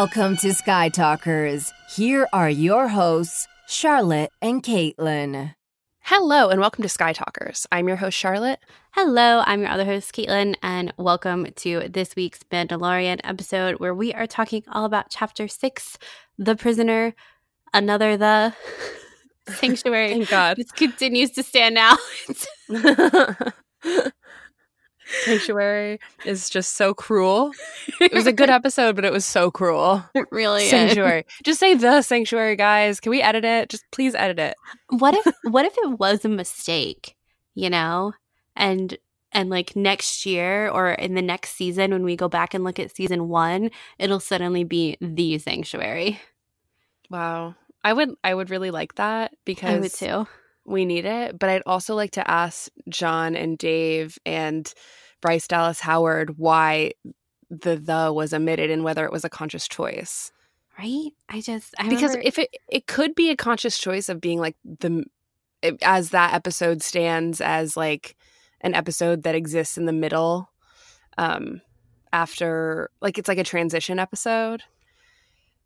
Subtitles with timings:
[0.00, 1.74] Welcome to Sky Talkers.
[1.94, 5.54] Here are your hosts, Charlotte and Caitlin.
[6.00, 7.66] Hello, and welcome to Sky Talkers.
[7.70, 8.60] I'm your host, Charlotte.
[8.92, 14.14] Hello, I'm your other host, Caitlin, and welcome to this week's Mandalorian episode where we
[14.14, 15.98] are talking all about Chapter 6
[16.38, 17.14] The Prisoner,
[17.74, 18.54] Another The
[19.50, 20.08] Sanctuary.
[20.08, 20.56] Thank God.
[20.56, 21.98] This continues to stand out.
[25.24, 27.52] Sanctuary is just so cruel.
[28.00, 30.04] It was a good episode, but it was so cruel.
[30.14, 30.70] It really is.
[30.70, 31.24] Sanctuary.
[31.44, 33.00] Just say the sanctuary, guys.
[33.00, 33.68] Can we edit it?
[33.68, 34.54] Just please edit it.
[34.88, 37.16] What if what if it was a mistake,
[37.54, 38.12] you know?
[38.56, 38.96] And
[39.32, 42.78] and like next year or in the next season when we go back and look
[42.78, 46.20] at season 1, it'll suddenly be the sanctuary.
[47.10, 47.54] Wow.
[47.82, 49.92] I would I would really like that because I would
[50.26, 50.26] too.
[50.66, 51.38] we need it.
[51.38, 54.72] But I'd also like to ask Jon and Dave and
[55.20, 56.92] Bryce Dallas Howard why
[57.50, 60.32] the the was omitted and whether it was a conscious choice.
[60.78, 61.10] Right?
[61.28, 64.38] I just I because remember- if it it could be a conscious choice of being
[64.38, 65.04] like the
[65.82, 68.16] as that episode stands as like
[68.62, 70.50] an episode that exists in the middle
[71.18, 71.60] um
[72.12, 74.62] after like it's like a transition episode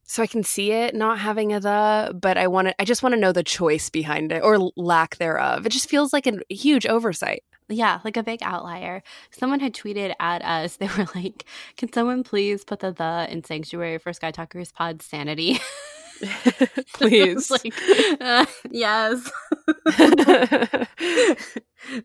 [0.02, 3.02] so i can see it not having a the but i want to i just
[3.04, 6.38] want to know the choice behind it or lack thereof it just feels like a
[6.52, 9.02] huge oversight Yeah, like a big outlier.
[9.30, 10.76] Someone had tweeted at us.
[10.84, 11.44] They were like,
[11.76, 15.58] "Can someone please put the the in sanctuary for Sky Talkers Pod Sanity?"
[16.94, 17.74] please like,
[18.20, 19.30] uh, yes.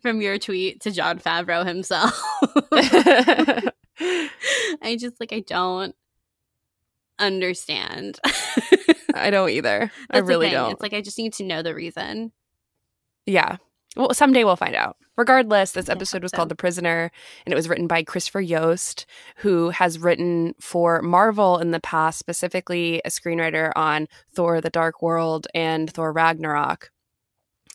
[0.02, 2.20] From your tweet to Jon Favreau himself.
[4.82, 5.94] I just like I don't
[7.18, 8.18] understand.
[9.14, 11.62] i don't either i That's the really don't It's like I just need to know
[11.62, 12.32] the reason.
[13.26, 13.58] Yeah.
[13.96, 14.96] Well, someday we'll find out.
[15.16, 17.10] Regardless, this episode was called The Prisoner,
[17.44, 19.04] and it was written by Christopher Yost,
[19.36, 25.02] who has written for Marvel in the past, specifically a screenwriter on Thor The Dark
[25.02, 26.90] World and Thor Ragnarok,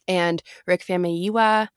[0.07, 1.67] and Rick Famuyiwa.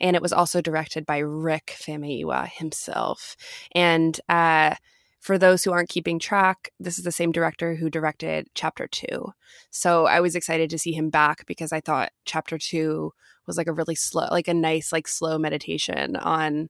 [0.00, 3.36] And it was also directed by Rick Famuyiwa himself.
[3.74, 4.74] And uh,
[5.24, 9.32] for those who aren't keeping track, this is the same director who directed Chapter 2.
[9.70, 13.10] So I was excited to see him back because I thought Chapter 2
[13.46, 16.68] was like a really slow like a nice like slow meditation on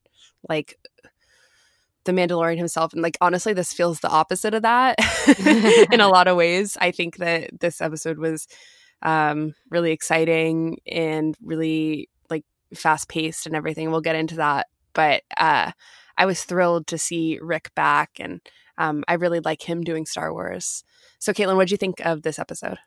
[0.48, 0.78] like
[2.04, 5.00] the Mandalorian himself and like honestly this feels the opposite of that
[5.92, 6.76] in a lot of ways.
[6.80, 8.46] I think that this episode was
[9.02, 13.90] um really exciting and really like fast paced and everything.
[13.90, 14.68] We'll get into that.
[14.92, 15.72] But uh
[16.18, 18.40] I was thrilled to see Rick back and
[18.78, 20.84] um I really like him doing Star Wars.
[21.18, 22.78] So Caitlin, what did you think of this episode?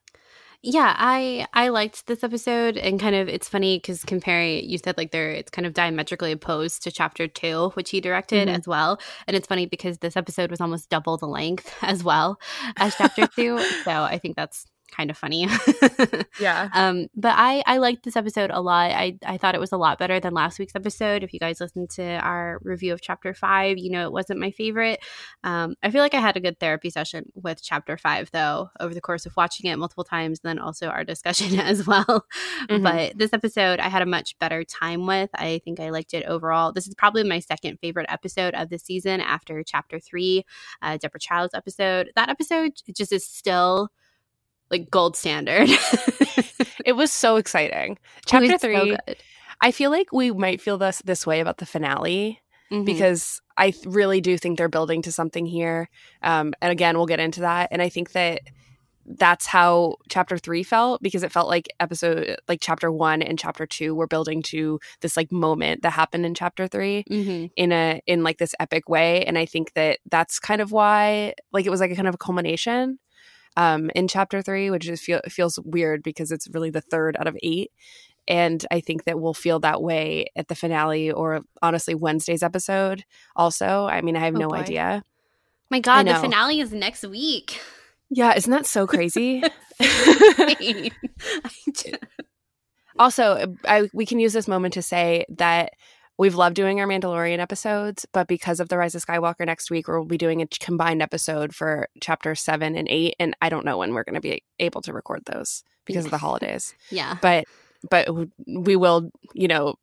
[0.63, 4.97] Yeah, I I liked this episode and kind of it's funny because comparing you said
[4.97, 8.57] like they're it's kind of diametrically opposed to chapter two, which he directed Mhm.
[8.57, 8.99] as well.
[9.27, 12.39] And it's funny because this episode was almost double the length as well
[12.77, 13.59] as chapter two.
[13.83, 15.47] So I think that's kind of funny.
[16.39, 16.69] Yeah.
[16.73, 18.91] um, but I I liked this episode a lot.
[18.91, 21.23] I I thought it was a lot better than last week's episode.
[21.23, 24.51] If you guys listened to our review of chapter five, you know it wasn't my
[24.51, 24.99] favorite.
[25.43, 28.93] Um, I feel like I had a good therapy session with chapter five though over
[28.93, 32.25] the course of watching it multiple times, and then also our discussion as well.
[32.69, 32.83] Mhm.
[32.83, 35.29] But this episode I had a much better time with.
[35.35, 36.71] I think I liked it overall.
[36.71, 40.43] This is probably my second favorite episode of the season after chapter three,
[40.81, 42.11] uh, Deborah Chow's episode.
[42.15, 43.89] That episode just is still
[44.72, 45.69] like gold standard.
[46.85, 47.97] It was so exciting.
[48.25, 49.17] Chapter so three, good.
[49.59, 52.39] I feel like we might feel this this way about the finale
[52.72, 52.85] Mhm.
[52.85, 55.89] because I really do think they're building to something here.
[56.22, 57.69] Um, and again, we'll get into that.
[57.72, 58.41] And I think that
[59.06, 63.66] that's how chapter three felt because it felt like episode like chapter one and chapter
[63.66, 67.50] two were building to this like moment that happened in chapter three Mhm.
[67.56, 71.33] in a in like this epic way and i think that that's kind of why
[71.53, 73.00] like it was like a kind of a culmination
[73.57, 77.28] um in chapter three which is feel feels weird because it's really the third out
[77.28, 77.72] of eight.
[78.29, 83.04] And i think that we'll feel that way at the finale or honestly wednesday's episode
[83.36, 83.86] also.
[83.86, 84.57] I mean i have Oh, no boy.
[84.57, 85.04] idea.
[85.69, 87.59] My God, the finale is next week.
[88.09, 89.44] yeah isn't that so crazy?
[93.00, 95.74] Also I, we can use this moment to say that
[96.17, 99.87] we've loved doing our mandalorian episodes but because of the rise of skywalker next week
[99.87, 103.77] we'll be doing a combined episode for chapter 7 and 8 and i don't know
[103.77, 107.17] when we're going to be able to record those because of the holidays yeah.
[107.21, 107.45] but
[107.89, 108.07] but
[108.47, 109.75] we will you know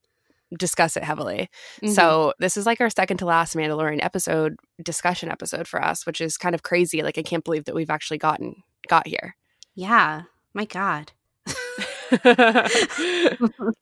[0.58, 1.48] discuss it heavily
[1.82, 1.94] Mhm.
[1.94, 6.20] so this is like our second to last mandalorian episode discussion episode for us which
[6.20, 9.34] is kind of crazy like i can't believe that we've actually gotten got here
[9.76, 10.22] yeah.
[10.52, 11.10] My God.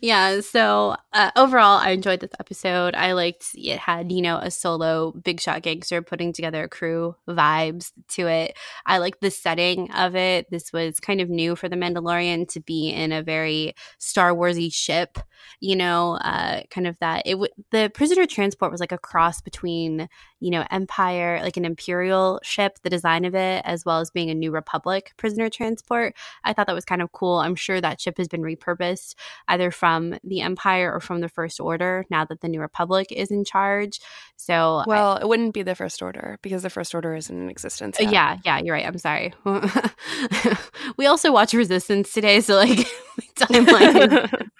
[0.00, 0.40] yeah.
[0.40, 2.94] So uh, overall, I enjoyed this episode.
[2.94, 7.14] I liked it had you know a solo big shot gangster putting together a crew
[7.28, 8.56] vibes to it.
[8.86, 10.50] I like the setting of it.
[10.50, 14.72] This was kind of new for the Mandalorian to be in a very Star Warsy
[14.72, 15.18] ship.
[15.60, 17.22] You know, uh, kind of that.
[17.26, 20.08] It w- the prisoner transport was like a cross between
[20.40, 24.30] you know Empire, like an Imperial ship, the design of it, as well as being
[24.30, 26.14] a New Republic prisoner transport.
[26.44, 27.38] I thought that was kind of cool.
[27.38, 29.14] I'm sure that ship has been repurposed
[29.48, 33.30] either from the Empire or from the First Order now that the New Republic is
[33.30, 34.00] in charge.
[34.36, 37.48] So, well, I, it wouldn't be the First Order because the First Order isn't in
[37.48, 37.98] existence.
[37.98, 38.12] Yet.
[38.12, 38.86] Yeah, yeah, you're right.
[38.86, 39.32] I'm sorry.
[40.96, 42.86] we also watch Resistance today, so like
[43.36, 44.50] timeline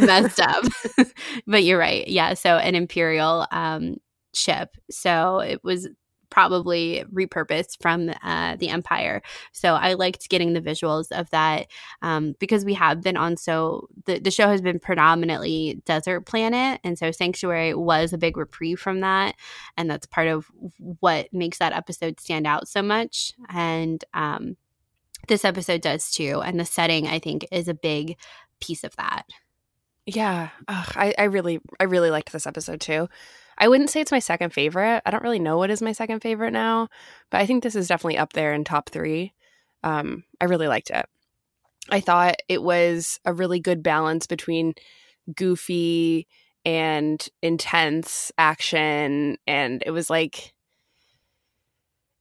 [0.00, 0.64] messed up.
[1.46, 2.06] but you're right.
[2.06, 3.96] Yeah, so an Imperial um,
[4.32, 4.76] ship.
[4.90, 5.88] So it was
[6.30, 9.20] probably repurposed from uh, the Empire.
[9.52, 11.66] So I liked getting the visuals of that
[12.02, 16.80] um, because we have been on so the, the show has been predominantly desert planet.
[16.84, 19.34] And so Sanctuary was a big reprieve from that.
[19.76, 20.46] And that's part of
[20.78, 23.32] what makes that episode stand out so much.
[23.48, 24.56] And um,
[25.28, 26.40] this episode does too.
[26.42, 28.16] And the setting, I think, is a big
[28.60, 29.24] piece of that.
[30.06, 33.08] Yeah, Ugh, I, I really, I really liked this episode too.
[33.60, 35.02] I wouldn't say it's my second favorite.
[35.04, 36.88] I don't really know what is my second favorite now,
[37.30, 39.34] but I think this is definitely up there in top three.
[39.84, 41.06] Um, I really liked it.
[41.90, 44.72] I thought it was a really good balance between
[45.36, 46.26] goofy
[46.64, 49.36] and intense action.
[49.46, 50.54] And it was like,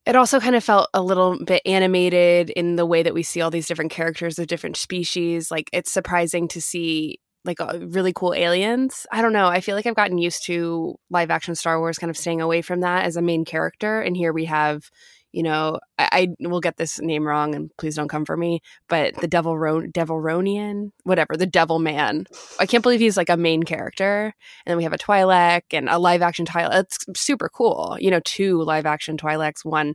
[0.05, 3.41] it also kind of felt a little bit animated in the way that we see
[3.41, 5.51] all these different characters of different species.
[5.51, 9.05] Like, it's surprising to see like uh, really cool aliens.
[9.11, 9.47] I don't know.
[9.47, 12.61] I feel like I've gotten used to live action Star Wars kind of staying away
[12.61, 14.01] from that as a main character.
[14.01, 14.89] And here we have,
[15.31, 18.61] you know, I, I will get this name wrong and please don't come for me,
[18.89, 22.25] but the Devil Ro- Devilronian, whatever, the Devil Man.
[22.59, 24.33] I can't believe he's like a main character.
[24.65, 26.81] And then we have a Twi'lek and a live action Twi'lek.
[26.81, 27.95] It's super cool.
[27.99, 29.93] You know, two live action Twi'leks, one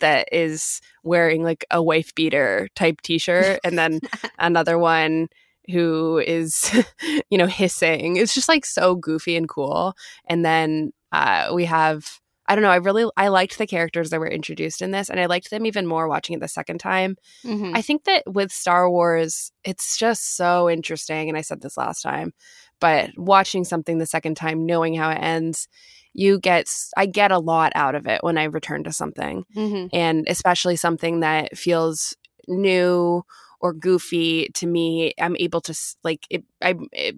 [0.00, 4.00] that is wearing like a wife beater type t-shirt and then
[4.38, 5.28] another one
[5.70, 6.84] who is,
[7.30, 8.16] you know, hissing.
[8.16, 9.94] It's just like so goofy and cool.
[10.28, 14.20] And then uh, we have, I don't know, I really, I liked the characters that
[14.20, 17.16] were introduced in this and I liked them even more watching it the second time.
[17.44, 17.76] Mm-hmm.
[17.76, 21.28] I think that with Star Wars, it's just so interesting.
[21.28, 22.32] And I said this last time,
[22.80, 25.68] but watching something the second time, knowing how it ends,
[26.14, 29.86] you get i get a lot out of it when i return to something mm-hmm.
[29.92, 32.14] and especially something that feels
[32.48, 33.24] new
[33.62, 37.16] or goofy to me i'm able to like it i it,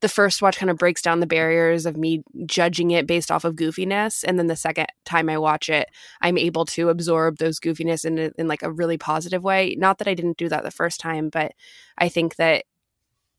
[0.00, 3.44] the first watch kind of breaks down the barriers of me judging it based off
[3.44, 5.88] of goofiness and then the second time i watch it
[6.20, 9.74] i'm able to absorb those goofiness in, in like a really positive way.
[9.76, 11.52] Not that i didn't do that the first time but
[11.98, 12.64] i think that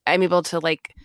[0.06, 0.96] i'm able to like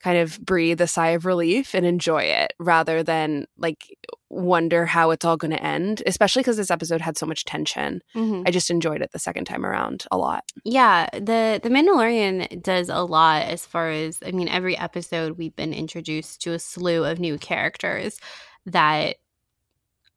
[0.00, 3.96] kind of breathe a sigh of relief and enjoy it rather than like
[4.28, 8.00] wonder how it's all going to end especially because this episode had so much tension
[8.14, 8.42] mm-hmm.
[8.46, 12.88] i just enjoyed it the second time around a lot yeah the the mandalorian does
[12.88, 17.04] a lot as far as i mean every episode we've been introduced to a slew
[17.04, 18.18] of new characters
[18.64, 19.16] that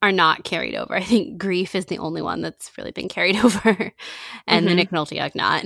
[0.01, 0.95] are not carried over.
[0.95, 3.94] I think Greef is the only one that's really been carried over,
[4.47, 4.65] and mm-hmm.
[4.65, 5.63] the Nick Nolte not.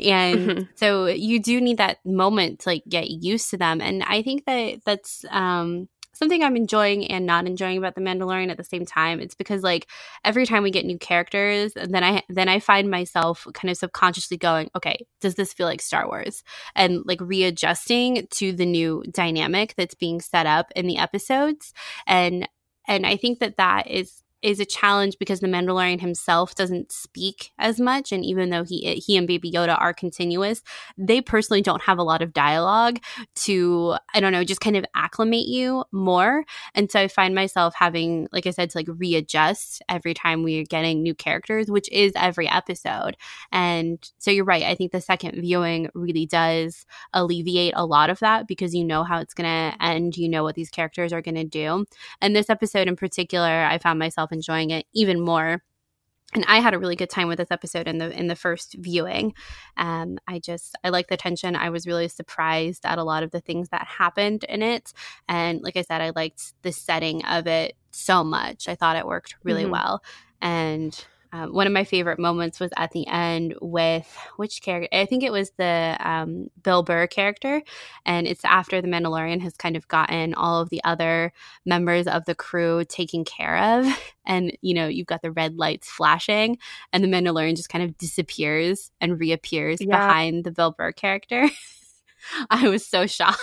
[0.00, 0.62] and mm-hmm.
[0.74, 3.80] so you do need that moment to like get used to them.
[3.80, 8.50] And I think that that's um, something I'm enjoying and not enjoying about the Mandalorian
[8.50, 9.20] at the same time.
[9.20, 9.86] It's because like
[10.24, 14.36] every time we get new characters, then I then I find myself kind of subconsciously
[14.36, 16.42] going, okay, does this feel like Star Wars?
[16.74, 21.72] And like readjusting to the new dynamic that's being set up in the episodes.
[22.06, 22.48] And
[22.88, 27.50] and I think that that is is a challenge because the Mandalorian himself doesn't speak
[27.58, 30.62] as much, and even though he he and Baby Yoda are continuous,
[30.96, 33.00] they personally don't have a lot of dialogue
[33.34, 36.44] to I don't know just kind of acclimate you more.
[36.76, 40.60] And so I find myself having, like I said, to like readjust every time we
[40.60, 43.16] are getting new characters, which is every episode.
[43.50, 44.62] And so you're right.
[44.62, 49.02] I think the second viewing really does alleviate a lot of that because you know
[49.02, 51.84] how it's going to end, you know what these characters are going to do.
[52.20, 55.62] And this episode in particular, I found myself enjoying it even more
[56.34, 58.74] and I had a really good time with this episode in the in the first
[58.78, 59.32] viewing.
[59.76, 61.56] Um, I just I like the tension.
[61.56, 64.92] I was really surprised at a lot of the things that happened in it,
[65.28, 68.68] and like I said, I liked the setting of it so much.
[68.68, 69.72] I thought it worked really mm-hmm.
[69.72, 70.02] well,
[70.40, 74.88] and Um, one of my favorite moments was at the end with which character?
[74.96, 77.62] I think it was the um, Bill Burr character,
[78.04, 81.32] and it's after the Mandalorian has kind of gotten all of the other
[81.64, 83.86] members of the crew taken care of,
[84.26, 86.58] and you know you've got the red lights flashing,
[86.92, 89.86] and the Mandalorian just kind of disappears and reappears yeah.
[89.88, 91.48] behind the Bill Burr character.
[92.50, 93.40] I was so shocked.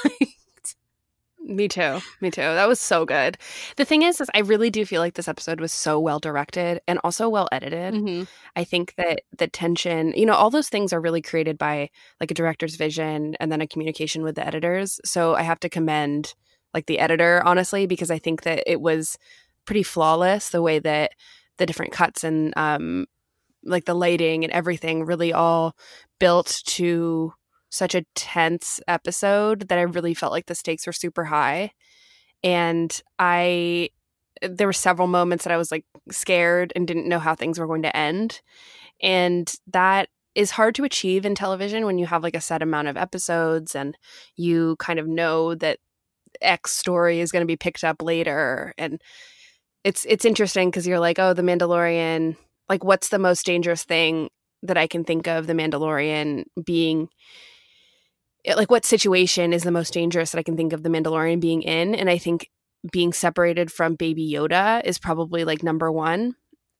[1.45, 1.99] Me too.
[2.21, 2.41] Me too.
[2.41, 3.37] That was so good.
[3.75, 6.79] The thing is, is I really do feel like this episode was so well directed
[6.87, 7.93] and also well edited.
[7.93, 8.23] Mm-hmm.
[8.55, 11.89] I think that the tension, you know, all those things are really created by
[12.21, 15.01] like a director's vision and then a communication with the editors.
[15.03, 16.33] So I have to commend
[16.73, 19.17] like the editor, honestly, because I think that it was
[19.65, 21.11] pretty flawless the way that
[21.57, 23.05] the different cuts and um
[23.63, 25.75] like the lighting and everything really all
[26.19, 27.33] built to
[27.73, 31.71] such a tense episode that I really felt like the stakes were super high.
[32.43, 33.89] And I,
[34.43, 37.65] there were several moments that I was like scared and didn't know how things were
[37.65, 38.41] going to end.
[39.01, 42.89] And that is hard to achieve in television when you have like a set amount
[42.89, 43.97] of episodes and
[44.35, 45.79] you kind of know that
[46.41, 48.75] X story is going to be picked up later.
[48.77, 49.01] And
[49.83, 52.35] it's, it's interesting because you're like, oh, the Mandalorian,
[52.69, 54.29] like, what's the most dangerous thing
[54.61, 57.09] that I can think of the Mandalorian being
[58.45, 61.61] like what situation is the most dangerous that I can think of the Mandalorian being
[61.61, 61.95] in?
[61.95, 62.49] And I think
[62.91, 66.35] being separated from Baby Yoda is probably like number one.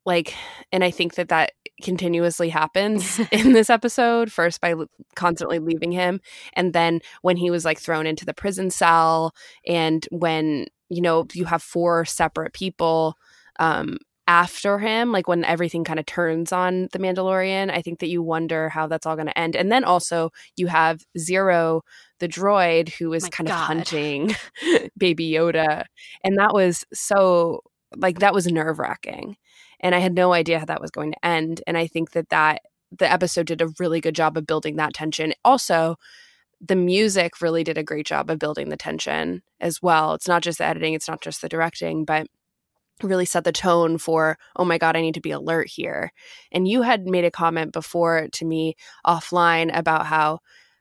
[0.06, 0.34] Like,
[0.72, 4.32] and I think that that continuously happens in this episode.
[4.32, 4.76] First, by
[5.16, 6.20] constantly leaving him,
[6.54, 9.34] and then when he was like thrown into the prison cell,
[9.66, 13.18] and when you know you have four separate people
[13.60, 18.08] um, after him, like when everything kind of turns on the Mandalorian, I think that
[18.08, 19.56] you wonder how that's all going to end.
[19.56, 21.84] And then also you have Zero,
[22.20, 23.60] the droid, who is kind God.
[23.60, 24.36] of hunting
[24.98, 25.86] Baby Yoda.
[26.24, 27.62] And that was so,
[27.98, 29.36] like, that was nerve wracking.
[29.82, 31.62] And I had no idea how that was going to end.
[31.68, 32.62] And I think that that
[32.98, 35.34] the episode did a really good job of building that tension.
[35.44, 35.98] Also,
[36.62, 40.14] the music really did a great job of building the tension as well.
[40.14, 42.28] It's not just the editing, it's not just the directing, but
[43.02, 46.12] really set the tone for oh my god i need to be alert here
[46.52, 50.40] and you had made a comment before to me offline about how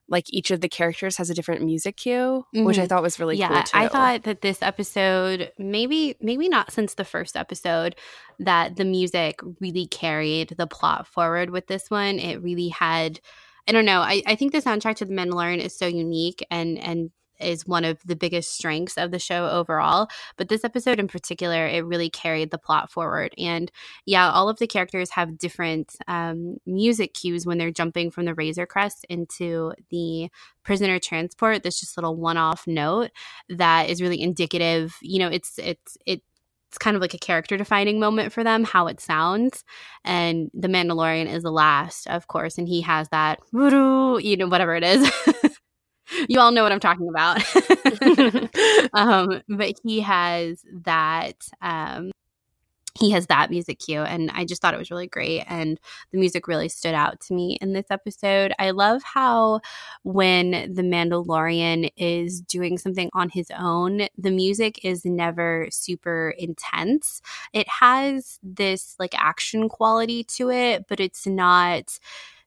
[0.09, 2.65] like each of the characters has a different music cue mm-hmm.
[2.65, 2.89] which i mm-hmm.
[2.89, 3.79] thought was really yeah, cool too.
[3.79, 7.97] i thought that this episode maybe maybe not since the first episode
[8.39, 13.21] that the music really carried the plot forward with this one it really had
[13.69, 14.01] I don't know.
[14.01, 17.11] I, I think the soundtrack to The Mandalorian is so unique and and
[17.43, 20.09] is one of the biggest strengths of the show overall.
[20.37, 23.35] But this episode in particular, it really carried the plot forward.
[23.39, 23.71] And
[24.07, 28.35] yeah, all of the characters have different um, music cues when they're jumping from the
[28.35, 30.29] Razor Crest into the
[30.63, 31.63] prisoner transport.
[31.63, 33.11] This just little one-off note
[33.49, 34.97] that is really indicative.
[35.03, 36.23] You know, it's it's it
[36.73, 39.63] it's kind of like a character defining moment for them, how it sounds.
[40.07, 44.75] And the Mandalorian is the last, of course, and he has that, you know, whatever
[44.75, 45.13] it is.
[46.29, 47.43] you all know what I'm talking about.
[48.95, 51.49] um, but he has that.
[51.61, 52.11] Um,
[52.95, 55.45] he has that music cue, and I just thought it was really great.
[55.49, 55.81] And
[56.13, 58.53] the music really stood out to me in this episode.
[58.59, 59.61] I love how
[60.03, 67.23] when the Mandalorian is doing something on his own, the music is never super intense.
[67.55, 71.99] It has this like action quality to it, but it's not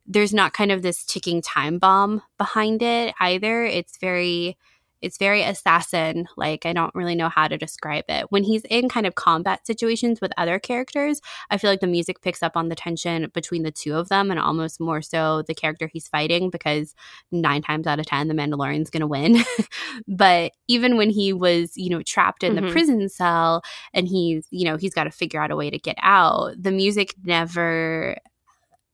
[0.06, 3.66] there's not kind of this ticking time bomb behind it either.
[3.66, 4.58] It's very
[5.06, 8.90] it's very assassin like i don't really know how to describe it when he's in
[8.90, 11.22] kind of combat situations with other characters
[11.52, 14.32] i feel like the music picks up on the tension between the two of them
[14.32, 16.96] and almost more so the character he's fighting because
[17.32, 19.38] nine times out of ten the mandalorian's gonna win
[20.08, 22.66] but even when he was you know trapped in mm-hmm.
[22.66, 23.62] the prison cell
[23.94, 26.72] and he's you know he's got to figure out a way to get out the
[26.72, 28.18] music never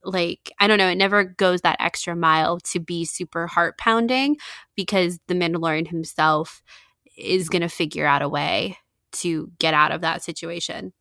[0.04, 4.38] like I don't know, it never goes that extra mile to be super heart pounding
[4.76, 6.62] because the Mandalorian himself
[7.18, 8.78] is going to figure out a way
[9.12, 10.94] to get out of that situation.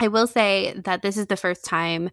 [0.00, 2.10] I will say that this is the first time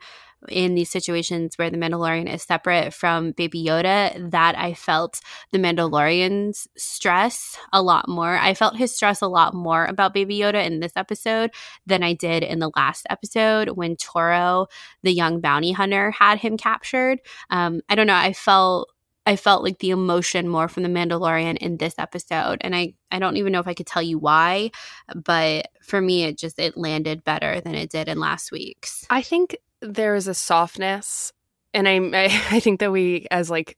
[0.48, 5.20] in these situations where the Mandalorian is separate from Baby Yoda that I felt
[5.52, 8.38] the Mandalorian's stress a lot more.
[8.38, 11.52] I felt his stress a lot more about Baby Yoda in this episode
[11.86, 14.68] than I did in the last episode when Toro,
[15.04, 17.20] the young bounty hunter, had him captured.
[17.50, 18.16] Um, I don't know.
[18.16, 18.90] I felt
[19.26, 22.58] I felt like the emotion more from the Mandalorian in this episode.
[22.62, 24.72] And I, I don't even know if I could tell you why,
[25.14, 29.06] but for me it just it landed better than it did in last week's.
[29.12, 31.32] I think there is a softness
[31.74, 33.78] and I, I, I think that we as like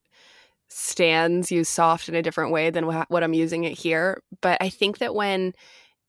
[0.70, 4.22] stands use soft in a different way than what I'm using it here.
[4.41, 5.53] But I think that when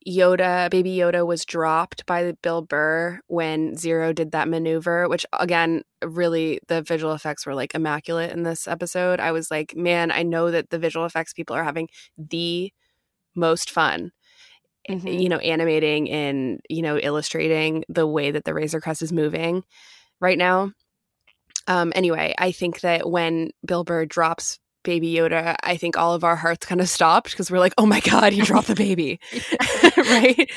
[0.07, 5.83] Yoda, baby Yoda was dropped by Bill Burr when Zero did that maneuver, which again,
[6.05, 9.21] really the visual effects were like immaculate in this episode.
[9.21, 12.73] I was like, man, I know that the visual effects people are having the
[13.35, 14.13] most fun.
[14.89, 15.07] Mm-hmm.
[15.07, 19.63] You know, animating and, you know, illustrating the way that the Razor Crest is moving
[20.21, 20.73] right now.
[21.69, 26.25] Um, anyway, I think that when Bill Burr drops baby Yoda, I think all of
[26.25, 29.21] our hearts kind of stopped because we're like, oh my God, he dropped the baby.
[29.97, 30.51] right?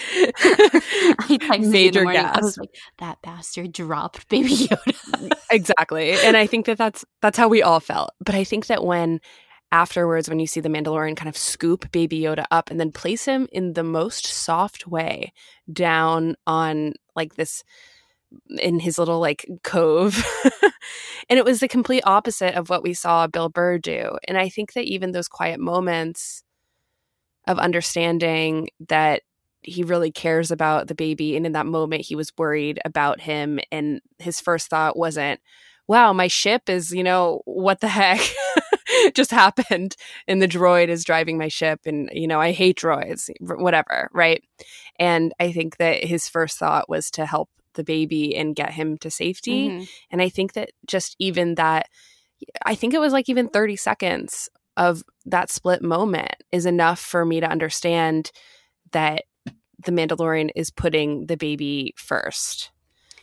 [1.51, 2.07] I Major.
[2.07, 5.31] I was like, that bastard dropped baby Yoda.
[5.51, 6.13] exactly.
[6.13, 8.11] And I think that that's, that's how we all felt.
[8.19, 9.19] But I think that when
[9.71, 13.25] afterwards, when you see the Mandalorian kind of scoop baby Yoda up and then place
[13.25, 15.33] him in the most soft way
[15.71, 17.63] down on like this
[18.59, 20.25] in his little like cove.
[21.29, 24.17] and it was the complete opposite of what we saw Bill Burr do.
[24.27, 26.43] And I think that even those quiet moments
[27.47, 29.21] of understanding that
[29.61, 33.59] he really cares about the baby and in that moment he was worried about him
[33.71, 35.39] and his first thought wasn't
[35.87, 38.21] wow my ship is you know what the heck
[39.13, 39.95] just happened
[40.27, 44.43] and the droid is driving my ship and you know i hate droids whatever right
[44.99, 48.97] and i think that his first thought was to help the baby and get him
[48.97, 49.69] to safety.
[49.69, 49.83] Mm-hmm.
[50.11, 51.87] And I think that just even that,
[52.65, 57.25] I think it was like even 30 seconds of that split moment is enough for
[57.25, 58.31] me to understand
[58.91, 59.23] that
[59.85, 62.71] the Mandalorian is putting the baby first.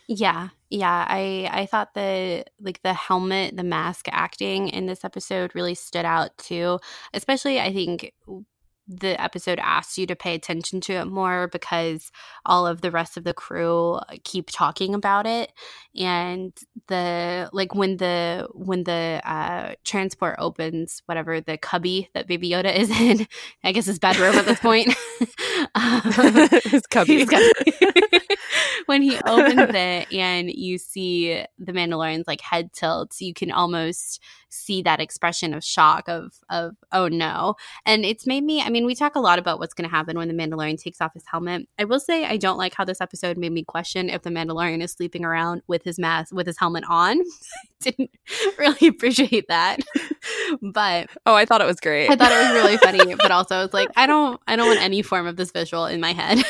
[0.07, 1.05] Yeah, yeah.
[1.07, 6.05] I I thought the like the helmet, the mask acting in this episode really stood
[6.05, 6.79] out too.
[7.13, 8.13] Especially, I think
[8.87, 12.11] the episode asks you to pay attention to it more because
[12.45, 15.51] all of the rest of the crew keep talking about it.
[15.95, 16.53] And
[16.87, 22.75] the like when the when the uh transport opens whatever the cubby that baby yoda
[22.75, 23.27] is in
[23.63, 24.93] i guess his bedroom at this point.
[25.75, 27.25] Um, his cubby
[28.85, 34.21] when he opens it and you see the mandalorian's like head tilts you can almost
[34.53, 37.55] see that expression of shock of of oh no.
[37.85, 40.17] And it's made me i mean we talk a lot about what's going to happen
[40.17, 41.67] when the mandalorian takes off his helmet.
[41.79, 44.81] I will say i don't like how this episode made me question if the mandalorian
[44.81, 47.21] is sleeping around with his mask with his helmet on.
[47.81, 48.11] Didn't
[48.57, 49.79] really appreciate that.
[50.61, 52.09] But oh i thought it was great.
[52.09, 54.67] I thought it was really funny but also i was like i don't i don't
[54.67, 56.43] want any form of this visual in my head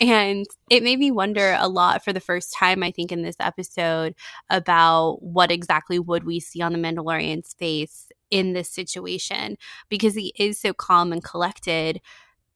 [0.00, 3.36] and it made me wonder a lot for the first time, I think, in this
[3.40, 4.14] episode
[4.50, 9.56] about what exactly would we see on the Mandalorian's face in this situation
[9.88, 12.00] because he is so calm and collected.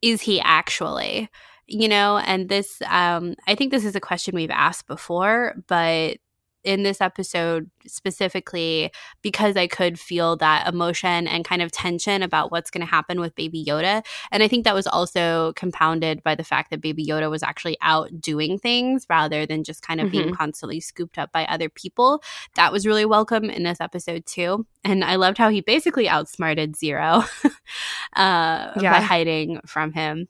[0.02, 1.28] Is he actually?
[1.68, 6.18] You know, and this, um, I think this is a question we've asked before, but
[6.66, 8.90] in this episode specifically
[9.22, 13.20] because I could feel that emotion and kind of tension about what's going to happen
[13.20, 14.05] with Baby Yoda.
[14.33, 17.76] And I think that was also compounded by the fact that Baby Yoda was actually
[17.81, 20.22] out doing things rather than just kind of mm-hmm.
[20.22, 22.22] being constantly scooped up by other people.
[22.57, 24.66] That was really welcome in this episode too.
[24.83, 28.92] And I loved how he basically outsmarted Zero uh, yeah.
[28.92, 30.26] by hiding from him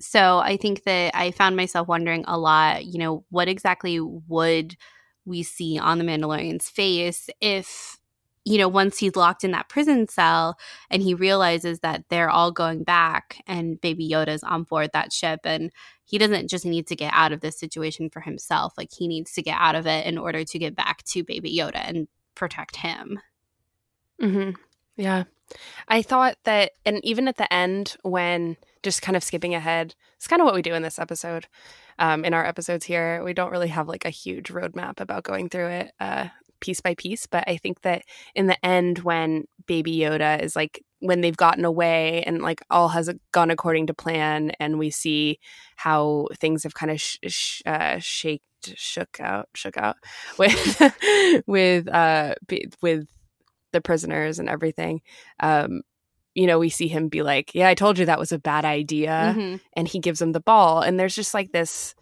[0.00, 4.76] so I think that I found myself wondering a lot, you know, what exactly would
[5.24, 7.98] we see on the Mandalorian's face if
[8.44, 10.58] you know, once he's locked in that prison cell
[10.90, 15.40] and he realizes that they're all going back and Baby Yoda's on board that ship
[15.44, 15.72] and
[16.04, 18.74] he doesn't just need to get out of this situation for himself.
[18.76, 21.56] Like he needs to get out of it in order to get back to Baby
[21.56, 23.18] Yoda and protect him.
[24.20, 24.50] Mm-hmm.
[24.96, 25.24] Yeah.
[25.88, 30.28] I thought that, and even at the end, when just kind of skipping ahead, it's
[30.28, 31.46] kind of what we do in this episode
[31.98, 33.22] um, in our episodes here.
[33.24, 36.28] We don't really have like a huge roadmap about going through it uh,
[36.60, 38.02] piece by piece, but I think that
[38.34, 42.88] in the end, when Baby Yoda is like when they've gotten away and like all
[42.88, 45.38] has gone according to plan, and we see
[45.76, 48.44] how things have kind of sh- sh- uh, shaked,
[48.76, 49.96] shook out, shook out
[50.38, 52.34] with with uh,
[52.80, 53.06] with
[53.72, 55.02] the prisoners and everything.
[55.40, 55.82] Um,
[56.34, 58.64] you know, we see him be like, Yeah, I told you that was a bad
[58.64, 59.34] idea.
[59.36, 59.56] Mm-hmm.
[59.74, 60.80] And he gives him the ball.
[60.80, 61.94] And there's just like this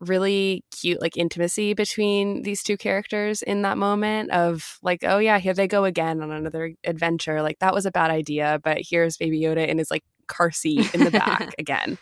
[0.00, 5.38] really cute like intimacy between these two characters in that moment of like oh yeah
[5.38, 9.16] here they go again on another adventure like that was a bad idea but here's
[9.16, 11.96] baby yoda in his like car seat in the back again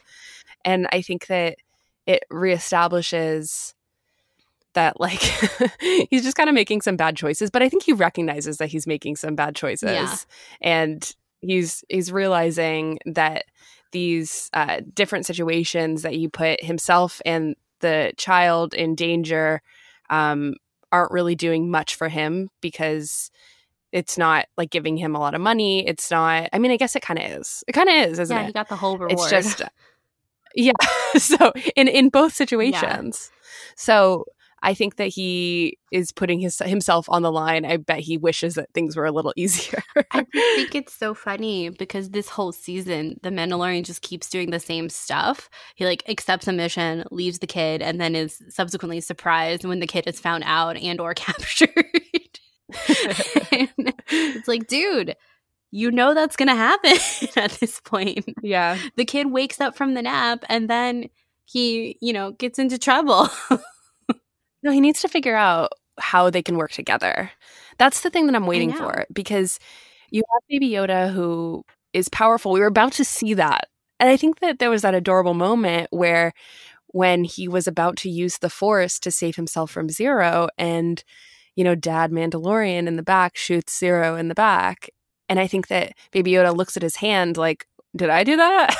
[0.64, 1.56] and i think that
[2.06, 3.74] it reestablishes
[4.74, 5.20] that like
[6.10, 8.86] he's just kind of making some bad choices but i think he recognizes that he's
[8.86, 10.16] making some bad choices yeah.
[10.60, 13.44] and he's he's realizing that
[13.92, 19.60] these uh, different situations that you put himself and the child in danger
[20.08, 20.54] um,
[20.90, 23.30] aren't really doing much for him because
[23.92, 25.86] it's not like giving him a lot of money.
[25.86, 26.48] It's not.
[26.52, 27.62] I mean, I guess it kind of is.
[27.68, 28.46] It kind of is, isn't yeah, it?
[28.46, 29.12] he got the whole reward.
[29.12, 29.62] It's just
[30.54, 30.72] Yeah.
[31.18, 33.30] so in in both situations.
[33.30, 33.38] Yeah.
[33.76, 34.24] So
[34.62, 37.64] I think that he is putting his himself on the line.
[37.64, 39.82] I bet he wishes that things were a little easier.
[40.12, 44.60] I think it's so funny because this whole season, the Mandalorian just keeps doing the
[44.60, 45.50] same stuff.
[45.74, 49.86] He like accepts a mission, leaves the kid, and then is subsequently surprised when the
[49.86, 51.70] kid is found out and or captured.
[54.08, 55.16] it's like, dude,
[55.72, 56.96] you know that's gonna happen
[57.36, 58.24] at this point.
[58.42, 58.78] Yeah.
[58.96, 61.08] The kid wakes up from the nap and then
[61.44, 63.28] he, you know, gets into trouble.
[64.62, 67.30] No, he needs to figure out how they can work together.
[67.78, 69.58] That's the thing that I'm waiting for because
[70.10, 72.52] you have Baby Yoda who is powerful.
[72.52, 73.68] We were about to see that.
[74.00, 76.32] And I think that there was that adorable moment where
[76.88, 81.02] when he was about to use the force to save himself from Zero and
[81.56, 84.90] you know dad Mandalorian in the back shoots Zero in the back
[85.28, 88.74] and I think that Baby Yoda looks at his hand like did I do that?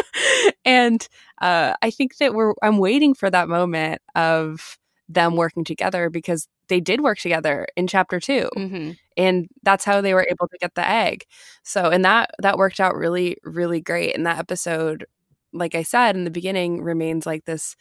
[0.64, 1.06] and
[1.40, 4.78] uh, I think that we're I'm waiting for that moment of
[5.10, 8.90] them working together because they did work together in chapter 2 mm-hmm.
[9.16, 11.24] and that's how they were able to get the egg.
[11.64, 14.14] So and that that worked out really really great.
[14.16, 15.04] And that episode
[15.52, 17.74] like i said in the beginning remains like this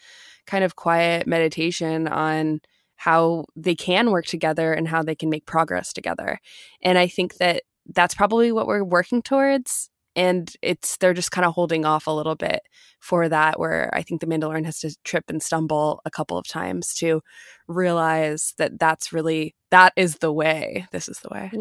[0.48, 2.60] kind of quiet meditation on
[2.96, 6.40] how they can work together and how they can make progress together.
[6.82, 7.64] And i think that
[7.94, 12.12] that's probably what we're working towards and it's they're just kind of holding off a
[12.12, 12.62] little bit
[13.00, 16.48] for that where i think the mandalorian has to trip and stumble a couple of
[16.48, 17.22] times to
[17.68, 20.88] realize that that's really that is the way.
[20.92, 21.52] This is the way.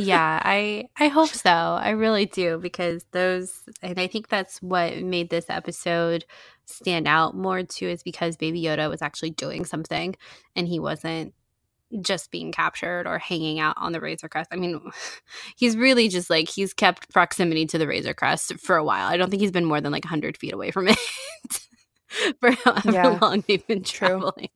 [0.00, 1.50] Yeah i i hope so.
[1.50, 6.24] I really do because those and i think that's what made this episode
[6.64, 10.16] stand out more too is because baby yoda was actually doing something
[10.56, 11.32] and he wasn't
[12.00, 14.48] just being captured or hanging out on the Razor Crest.
[14.52, 14.80] I mean,
[15.56, 19.06] he's really just like he's kept proximity to the Razor Crest for a while.
[19.06, 20.98] I don't think he's been more than like 100 feet away from it
[22.40, 23.18] for however yeah.
[23.20, 24.48] long they've been traveling.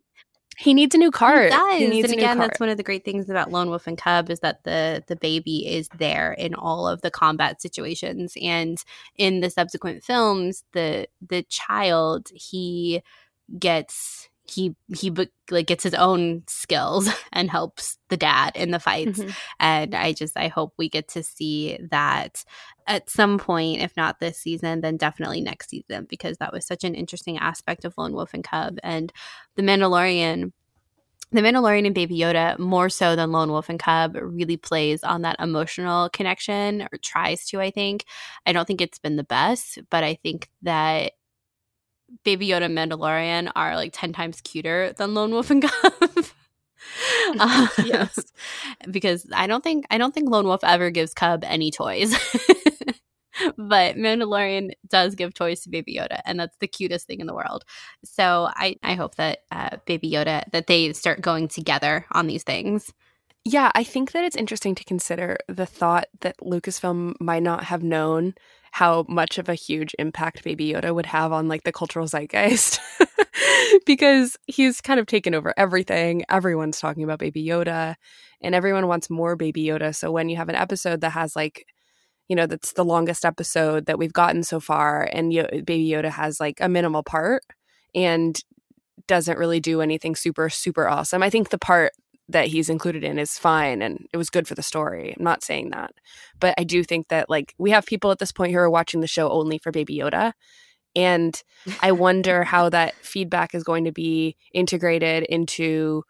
[0.61, 1.45] He needs a new cart.
[1.45, 1.79] He does.
[1.79, 4.29] He needs and again, that's one of the great things about Lone Wolf and Cub
[4.29, 8.77] is that the the baby is there in all of the combat situations, and
[9.17, 13.03] in the subsequent films, the the child he
[13.59, 15.13] gets he he
[15.51, 19.31] like gets his own skills and helps the dad in the fights mm-hmm.
[19.59, 22.45] and i just i hope we get to see that
[22.87, 26.85] at some point if not this season then definitely next season because that was such
[26.85, 29.13] an interesting aspect of lone wolf and cub and
[29.57, 30.53] the mandalorian
[31.33, 35.23] the Mandalorian and Baby Yoda, more so than Lone Wolf and Cub, really plays on
[35.23, 38.05] that emotional connection or tries to, I think.
[38.47, 41.13] I don't think it's been the best, but I think that
[42.25, 46.25] Baby Yoda and Mandalorian are like 10 times cuter than Lone Wolf and Cub.
[47.39, 48.19] um, yes.
[48.91, 52.13] Because I don't think I don't think Lone Wolf ever gives Cub any toys.
[53.57, 57.35] but Mandalorian does give toys to Baby Yoda, and that's the cutest thing in the
[57.35, 57.65] world.
[58.05, 62.43] So I, I hope that uh, Baby Yoda that they start going together on these
[62.43, 62.93] things.
[63.45, 67.83] Yeah, I think that it's interesting to consider the thought that Lucasfilm might not have
[67.83, 68.35] known
[68.73, 72.81] how much of a huge impact Baby Yoda would have on like the cultural zeitgeist
[73.87, 76.23] because he's kind of taken over everything.
[76.29, 77.95] Everyone's talking about Baby Yoda
[78.43, 79.95] and everyone wants more Baby Yoda.
[79.95, 81.65] So when you have an episode that has like
[82.29, 86.39] you know that's the longest episode that we've gotten so far and Baby Yoda has
[86.39, 87.43] like a minimal part
[87.93, 88.39] and
[89.09, 91.23] doesn't really do anything super super awesome.
[91.23, 91.93] I think the part
[92.33, 95.15] that he's included in is fine and it was good for the story.
[95.17, 95.93] I'm not saying that.
[96.39, 99.01] But I do think that like we have people at this point who are watching
[99.01, 100.33] the show only for Baby Yoda.
[100.95, 101.41] And
[101.83, 106.03] I wonder how that feedback is going to be integrated into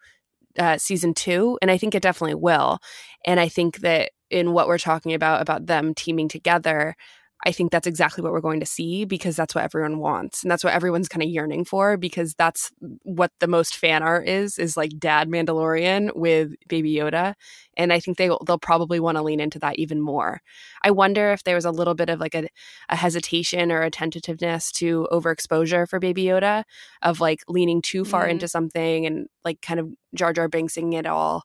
[0.57, 1.57] uh, season two.
[1.61, 2.79] And I think it definitely will.
[3.25, 6.95] And I think that in what we're talking about, about them teaming together,
[7.43, 10.43] I think that's exactly what we're going to see because that's what everyone wants.
[10.43, 14.27] And that's what everyone's kind of yearning for because that's what the most fan art
[14.27, 17.33] is, is like dad Mandalorian with baby Yoda.
[17.75, 20.41] And I think they, they'll probably want to lean into that even more.
[20.83, 22.47] I wonder if there was a little bit of like a,
[22.89, 26.63] a hesitation or a tentativeness to overexposure for baby Yoda
[27.01, 28.31] of like leaning too far mm-hmm.
[28.31, 31.43] into something and like kind of Jar Jar Binksing it all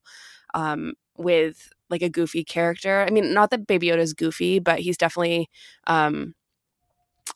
[0.53, 3.05] um, with like a goofy character.
[3.07, 5.49] I mean, not that Baby Yoda is goofy, but he's definitely
[5.87, 6.35] um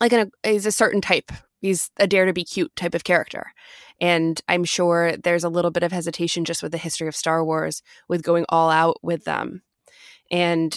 [0.00, 1.30] like an, he's a certain type.
[1.60, 3.52] He's a dare to be cute type of character.
[4.00, 7.44] And I'm sure there's a little bit of hesitation just with the history of Star
[7.44, 9.62] Wars with going all out with them.
[10.30, 10.74] And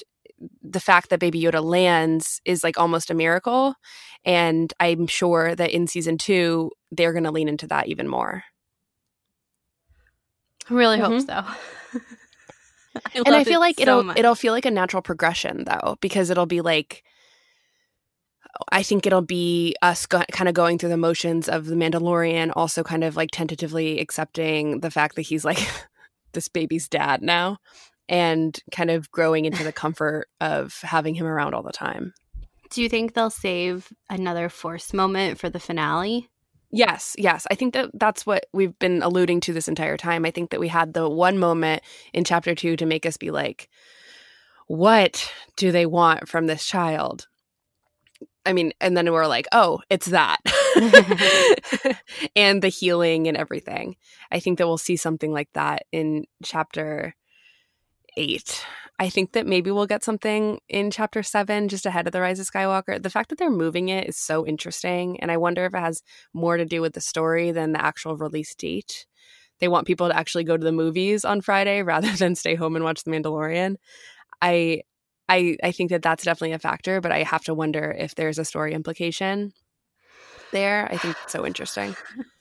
[0.62, 3.76] the fact that Baby Yoda lands is like almost a miracle.
[4.26, 8.44] And I'm sure that in season two, they're going to lean into that even more.
[10.70, 11.14] I really mm-hmm.
[11.14, 11.46] hope so.
[13.06, 16.45] I and I feel like it'll it'll feel like a natural progression though, because it'll
[16.45, 17.03] be like
[18.71, 22.51] I think it'll be us go- kind of going through the motions of the Mandalorian,
[22.56, 25.60] also kind of like tentatively accepting the fact that he's like
[26.34, 27.58] this baby's dad now
[28.10, 32.13] and kind of growing into the comfort of having him around all the time.
[32.69, 36.29] Do you think they'll save another force moment for the finale?
[36.76, 37.46] Yes, yes.
[37.52, 40.26] I think that that's what we've been alluding to this entire time.
[40.26, 41.84] I think that we had the one moment
[42.14, 43.70] in chapter 2 to make us be like
[44.68, 47.28] what do they want from this child?
[48.46, 50.40] I mean, and then we're like, oh, it's that.
[52.36, 53.98] and the healing and everything.
[54.32, 57.14] I think that we'll see something like that in chapter
[58.18, 58.66] eight.
[59.04, 62.39] I think that maybe we'll get something in chapter seven, just ahead of the Rise
[62.39, 63.04] of Skywalker.
[63.04, 65.20] The fact that they're moving it is so interesting.
[65.20, 66.02] And I wonder if it has
[66.34, 69.06] more to do with the story than the actual release date.
[69.60, 72.78] They want people to actually go to the movies on Friday rather than stay home
[72.78, 73.76] and watch The Mandalorian.
[74.42, 74.84] I
[75.28, 78.39] I I think that that's definitely a factor, but I have to wonder if there's
[78.39, 79.52] a story implication
[80.54, 80.88] there.
[80.89, 81.94] I think it's so interesting.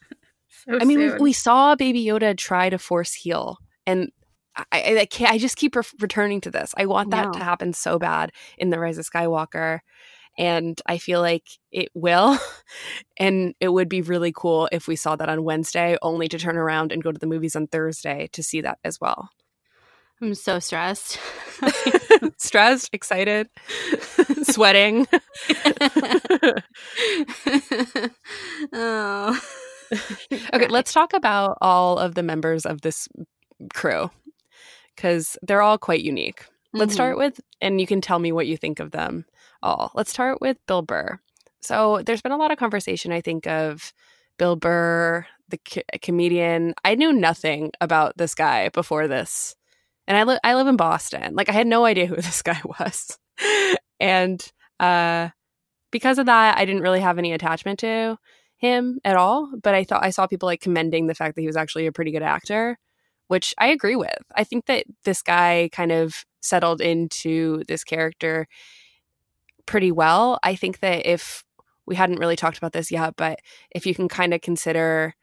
[0.64, 4.12] so I mean, we, we, saw Baby Yoda try to force heal, and
[4.56, 5.32] I, I can't.
[5.32, 6.74] I just keep re- returning to this.
[6.76, 7.32] I want that no.
[7.32, 9.80] to happen so bad in the Rise of Skywalker,
[10.38, 12.38] and I feel like it will.
[13.16, 16.56] and it would be really cool if we saw that on Wednesday, only to turn
[16.56, 19.30] around and go to the movies on Thursday to see that as well.
[20.20, 21.18] I'm so stressed.
[22.38, 23.48] stressed, excited,
[24.44, 25.08] sweating.
[28.72, 29.40] oh.
[30.54, 33.08] okay, let's talk about all of the members of this
[33.74, 34.10] crew
[34.96, 36.46] because they're all quite unique.
[36.72, 36.94] Let's mm-hmm.
[36.94, 39.26] start with, and you can tell me what you think of them
[39.62, 39.92] all.
[39.94, 41.20] Let's start with Bill Burr.
[41.60, 43.92] So there's been a lot of conversation, I think, of
[44.38, 46.74] Bill Burr, the co- comedian.
[46.84, 49.54] I knew nothing about this guy before this
[50.06, 51.34] and I live I live in Boston.
[51.34, 53.18] Like I had no idea who this guy was,
[54.00, 55.28] and uh,
[55.90, 58.18] because of that, I didn't really have any attachment to
[58.56, 59.52] him at all.
[59.62, 61.92] But I thought I saw people like commending the fact that he was actually a
[61.92, 62.78] pretty good actor,
[63.28, 64.22] which I agree with.
[64.36, 68.46] I think that this guy kind of settled into this character
[69.66, 70.38] pretty well.
[70.42, 71.44] I think that if
[71.86, 75.14] we hadn't really talked about this yet, but if you can kind of consider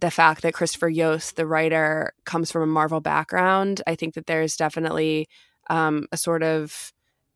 [0.00, 4.26] the fact that Christopher Yost, the writer, comes from a Marvel background, I think that
[4.26, 5.28] there's definitely
[5.68, 6.92] um, a sort of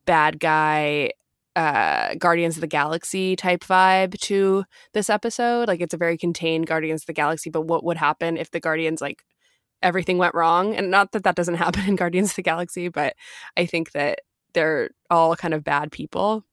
[0.06, 1.10] bad guy,
[1.56, 5.68] uh, Guardians of the Galaxy type vibe to this episode.
[5.68, 8.60] Like it's a very contained Guardians of the Galaxy, but what would happen if the
[8.60, 9.24] Guardians like
[9.84, 10.74] everything went wrong?
[10.74, 13.14] And not that that doesn't happen in Guardians of the Galaxy, but
[13.56, 14.20] I think that
[14.54, 16.44] they're all kind of bad people.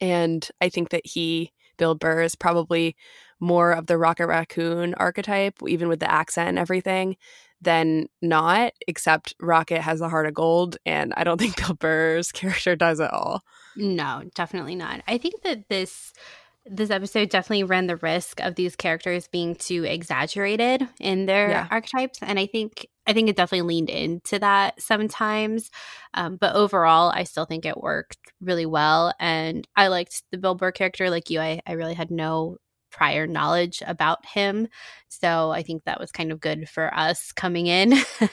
[0.00, 2.96] And I think that he, Bill Burr, is probably
[3.40, 7.16] more of the Rocket Raccoon archetype, even with the accent and everything,
[7.60, 12.32] than not, except Rocket has a heart of gold, and I don't think Bill Burr's
[12.32, 13.42] character does at all.
[13.76, 15.02] No, definitely not.
[15.06, 16.12] I think that this
[16.68, 21.68] this episode definitely ran the risk of these characters being too exaggerated in their yeah.
[21.70, 25.70] archetypes and i think i think it definitely leaned into that sometimes
[26.14, 30.54] um, but overall i still think it worked really well and i liked the bill
[30.54, 32.58] burr character like you i, I really had no
[32.96, 34.68] prior knowledge about him.
[35.08, 38.30] So I think that was kind of good for us coming in and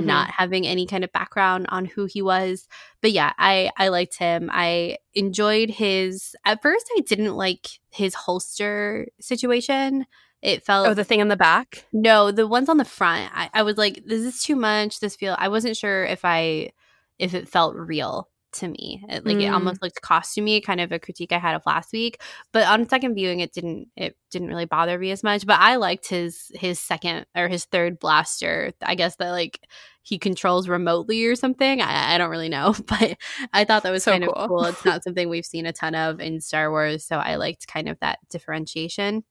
[0.00, 0.06] mm-hmm.
[0.06, 2.66] not having any kind of background on who he was.
[3.02, 4.48] But yeah, I I liked him.
[4.50, 10.06] I enjoyed his at first I didn't like his holster situation.
[10.40, 11.84] It felt Oh, the thing in the back?
[11.92, 13.30] No, the ones on the front.
[13.34, 15.00] I, I was like, this is too much.
[15.00, 16.70] This feel I wasn't sure if I
[17.18, 19.04] if it felt real to me.
[19.08, 19.42] It, like mm.
[19.42, 22.20] it almost looked costumey, kind of a critique I had of last week.
[22.52, 25.46] But on second viewing, it didn't it didn't really bother me as much.
[25.46, 28.72] But I liked his his second or his third blaster.
[28.82, 29.60] I guess that like
[30.02, 31.80] he controls remotely or something.
[31.82, 33.16] I, I don't really know, but
[33.52, 34.34] I thought that was so kind cool.
[34.34, 34.64] of cool.
[34.64, 37.88] It's not something we've seen a ton of in Star Wars, so I liked kind
[37.88, 39.24] of that differentiation.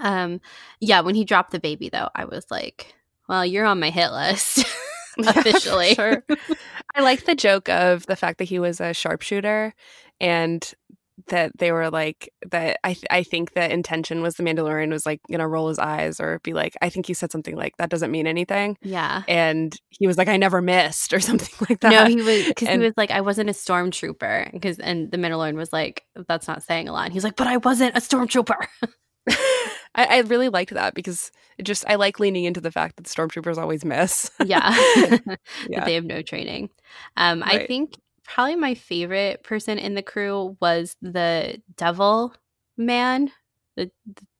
[0.00, 0.40] Um,
[0.80, 2.94] yeah, when he dropped the baby though, I was like,
[3.28, 4.64] well, you're on my hit list.
[5.26, 5.94] officially.
[5.94, 6.24] Sure.
[6.94, 9.74] I like the joke of the fact that he was a sharpshooter
[10.20, 10.74] and
[11.28, 15.06] that they were like that I th- I think the intention was the Mandalorian was
[15.06, 17.90] like gonna roll his eyes or be like I think he said something like that
[17.90, 19.22] doesn't mean anything yeah.
[19.28, 21.90] And he was like I never missed or something like that.
[21.90, 25.54] no he was because he was like I wasn't a stormtrooper because and the Mandalorian
[25.54, 27.04] was like that's not saying a lot.
[27.04, 28.66] And he's like but I wasn't a stormtrooper
[29.94, 33.06] I, I, really liked that because it just I like leaning into the fact that
[33.06, 34.30] stormtroopers always miss.
[34.44, 34.74] yeah,
[35.68, 35.84] yeah.
[35.84, 36.70] they have no training.
[37.16, 37.62] Um, right.
[37.62, 42.34] I think probably my favorite person in the crew was the devil
[42.76, 43.30] man,
[43.76, 43.90] the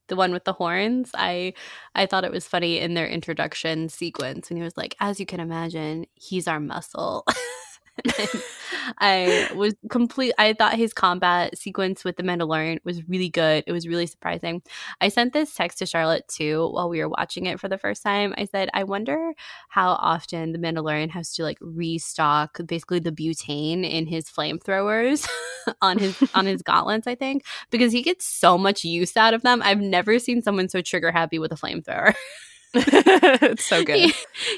[0.07, 1.11] the one with the horns.
[1.13, 1.53] I
[1.95, 5.25] I thought it was funny in their introduction sequence when he was like, "As you
[5.25, 7.25] can imagine, he's our muscle."
[8.99, 10.33] I was complete.
[10.37, 13.63] I thought his combat sequence with the Mandalorian was really good.
[13.67, 14.61] It was really surprising.
[14.99, 18.03] I sent this text to Charlotte too while we were watching it for the first
[18.03, 18.33] time.
[18.37, 19.33] I said, I wonder
[19.69, 25.27] how often the Mandalorian has to like restock basically the butane in his flamethrowers
[25.81, 27.07] on his on his gauntlets.
[27.07, 29.61] I think because he gets so much use out of them.
[29.63, 32.15] I've never seen someone so trigger happy with a flamethrower.
[32.75, 33.97] it's so good.
[33.97, 34.13] He,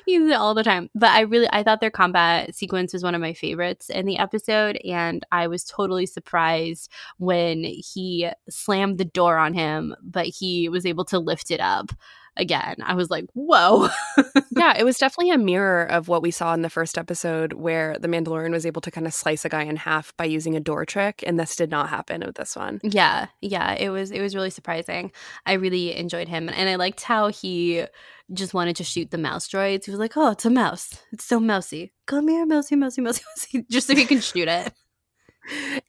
[0.06, 0.90] he uses it all the time.
[0.96, 4.18] But I really I thought their combat sequence was one of my favorites in the
[4.18, 10.70] episode and I was totally surprised when he slammed the door on him, but he
[10.70, 11.92] was able to lift it up
[12.38, 12.76] again.
[12.84, 13.90] I was like, whoa.
[14.52, 17.98] yeah, it was definitely a mirror of what we saw in the first episode where
[18.00, 20.60] the Mandalorian was able to kind of slice a guy in half by using a
[20.60, 22.80] door trick, and this did not happen with this one.
[22.84, 23.74] Yeah, yeah.
[23.74, 25.12] It was it was really surprising.
[25.46, 26.50] I really enjoyed him.
[26.50, 27.86] And I liked how he
[28.34, 29.86] just wanted to shoot the mouse droids.
[29.86, 31.02] He was like, Oh, it's a mouse.
[31.12, 31.94] It's so mousy.
[32.06, 33.66] Come here, mousy, mousy, mousy, mousy.
[33.70, 34.74] Just so he can shoot it.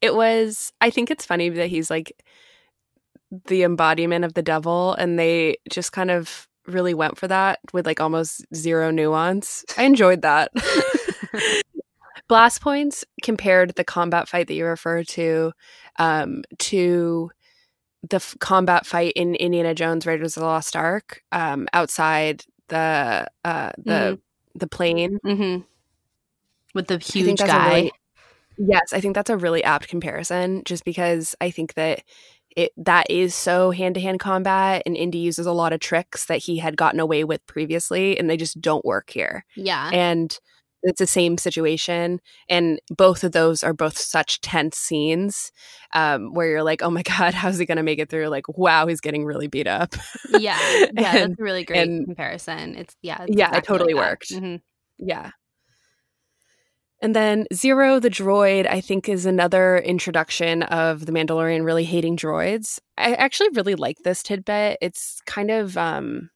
[0.02, 2.22] It was I think it's funny that he's like
[3.46, 7.86] the embodiment of the devil and they just kind of really went for that with
[7.86, 9.64] like almost zero nuance.
[9.76, 10.50] I enjoyed that.
[12.28, 15.52] Blast points compared the combat fight that you refer to
[15.98, 17.30] um, to
[18.08, 23.26] the f- combat fight in Indiana Jones Raiders of the Lost Ark um, outside the
[23.44, 24.58] uh, the mm-hmm.
[24.58, 25.62] the plane mm-hmm.
[26.74, 27.74] with the huge guy.
[27.74, 27.92] Really,
[28.58, 32.02] yes, I think that's a really apt comparison, just because I think that
[32.56, 36.26] it that is so hand to hand combat, and Indy uses a lot of tricks
[36.26, 39.44] that he had gotten away with previously, and they just don't work here.
[39.56, 40.36] Yeah, and
[40.82, 45.50] it's the same situation and both of those are both such tense scenes
[45.94, 48.28] um, where you're like oh my god how's he gonna make it through?
[48.28, 49.94] Like wow he's getting really beat up.
[50.30, 50.56] Yeah.
[50.96, 52.76] Yeah and, that's a really great and, comparison.
[52.76, 54.30] It's yeah it's yeah exactly it totally like worked.
[54.30, 54.56] Mm-hmm.
[54.98, 55.30] yeah
[57.02, 62.16] and then Zero the droid, I think, is another introduction of the Mandalorian really hating
[62.16, 62.78] droids.
[62.96, 64.78] I actually really like this tidbit.
[64.80, 66.30] It's kind of um,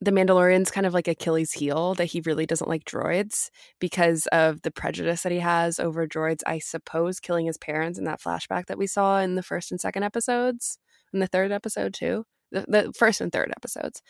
[0.00, 4.62] the Mandalorian's kind of like Achilles' heel that he really doesn't like droids because of
[4.62, 6.40] the prejudice that he has over droids.
[6.46, 9.80] I suppose killing his parents in that flashback that we saw in the first and
[9.80, 10.78] second episodes,
[11.12, 14.02] in the third episode too, the, the first and third episodes,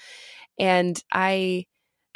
[0.59, 1.67] and I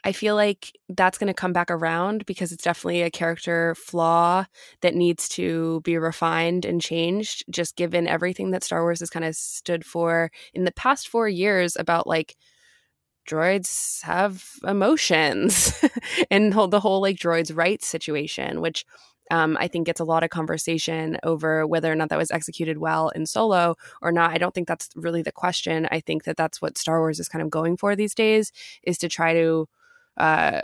[0.07, 4.45] I feel like that's going to come back around because it's definitely a character flaw
[4.81, 9.25] that needs to be refined and changed, just given everything that Star Wars has kind
[9.25, 12.37] of stood for in the past four years about like
[13.29, 15.75] droids have emotions
[16.31, 18.87] and the whole like droids rights situation, which
[19.33, 22.79] um, I think gets a lot of conversation over whether or not that was executed
[22.79, 24.31] well in Solo or not.
[24.31, 25.89] I don't think that's really the question.
[25.91, 28.53] I think that that's what Star Wars is kind of going for these days
[28.85, 29.69] is to try to
[30.17, 30.63] uh,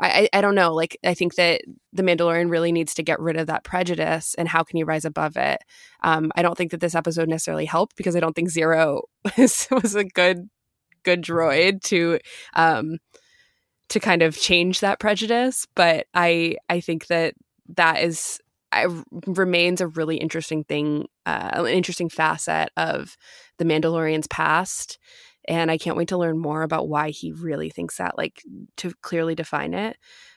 [0.00, 0.72] I, I don't know.
[0.74, 1.62] Like, I think that
[1.92, 5.04] the Mandalorian really needs to get rid of that prejudice and how can you rise
[5.04, 5.60] above it?
[6.02, 9.02] Um, I don't think that this episode necessarily helped because I don't think Zero
[9.36, 10.48] was, was a good,
[11.02, 12.20] good droid to,
[12.54, 12.98] um,
[13.88, 15.66] to kind of change that prejudice.
[15.74, 17.34] But I, I think that
[17.74, 18.86] that is, I,
[19.26, 23.16] remains a really interesting thing, uh, an interesting facet of
[23.58, 24.98] the Mandalorian's past
[25.48, 28.42] and I can't wait to learn more about why he really thinks that, like
[28.78, 29.96] to clearly define it.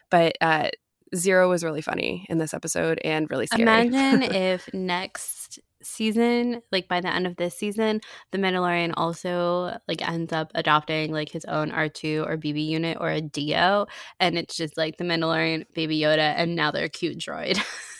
[0.09, 0.69] But uh,
[1.15, 3.63] Zero was really funny in this episode and really scary.
[3.63, 10.07] Imagine if next season, like by the end of this season, the Mandalorian also like
[10.07, 13.85] ends up adopting like his own R2 or BB unit or a D-O,
[14.19, 17.59] and it's just like the Mandalorian, Baby Yoda, and now they're a cute droid.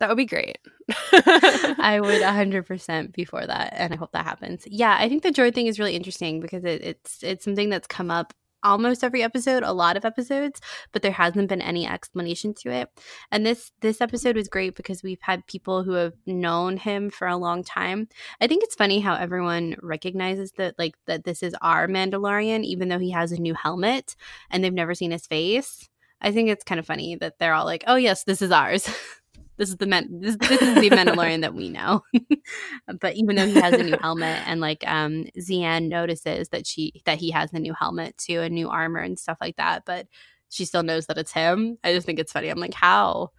[0.00, 0.58] That would be great.
[1.12, 4.64] I would 100% before that, and I hope that happens.
[4.66, 7.88] Yeah, I think the droid thing is really interesting because it, it's it's something that's
[7.88, 8.32] come up
[8.62, 10.60] almost every episode, a lot of episodes,
[10.92, 12.88] but there hasn't been any explanation to it.
[13.30, 17.26] And this this episode was great because we've had people who have known him for
[17.26, 18.08] a long time.
[18.40, 22.88] I think it's funny how everyone recognizes that like that this is our Mandalorian even
[22.88, 24.16] though he has a new helmet
[24.50, 25.88] and they've never seen his face.
[26.20, 28.88] I think it's kind of funny that they're all like, "Oh yes, this is ours."
[29.58, 32.02] this is the men this, this is the Mandalorian that we know.
[33.00, 37.02] but even though he has a new helmet and like um Xi'an notices that she
[37.04, 40.06] that he has a new helmet too, a new armor and stuff like that, but
[40.48, 41.78] she still knows that it's him.
[41.84, 42.48] I just think it's funny.
[42.48, 43.32] I'm like, how?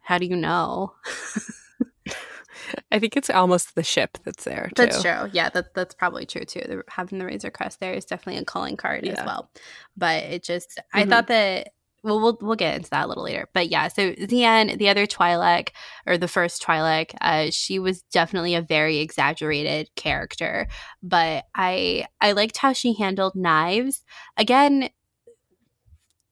[0.00, 0.94] How do you know?
[2.90, 4.70] I think it's almost the ship that's there.
[4.74, 4.82] Too.
[4.82, 5.28] That's true.
[5.32, 6.60] Yeah, that, that's probably true too.
[6.60, 9.12] The, having the Razor Crest there is definitely a calling card yeah.
[9.12, 9.50] as well.
[9.96, 10.98] But it just, mm-hmm.
[10.98, 11.68] I thought that
[12.04, 13.48] well, we'll we'll get into that a little later.
[13.54, 15.70] But yeah, so Xi'an, the other Twi'lek
[16.06, 20.68] or the first Twi'lek, uh, she was definitely a very exaggerated character.
[21.02, 24.04] But I I liked how she handled knives.
[24.36, 24.90] Again,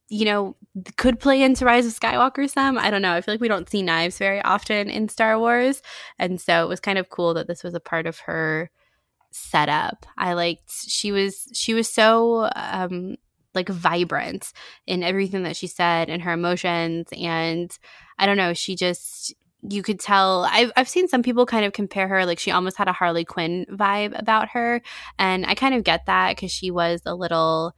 [0.08, 0.56] you know,
[0.98, 2.76] could play into Rise of Skywalker some.
[2.76, 3.14] I don't know.
[3.14, 5.80] I feel like we don't see knives very often in Star Wars.
[6.18, 8.70] And so it was kind of cool that this was a part of her
[9.30, 10.04] setup.
[10.18, 13.16] I liked she was she was so um
[13.54, 14.52] like vibrant
[14.86, 17.76] in everything that she said and her emotions and
[18.18, 19.34] I don't know, she just
[19.68, 22.76] you could tell I've, I've seen some people kind of compare her like she almost
[22.76, 24.82] had a harley quinn vibe about her
[25.20, 27.72] and i kind of get that because she was a little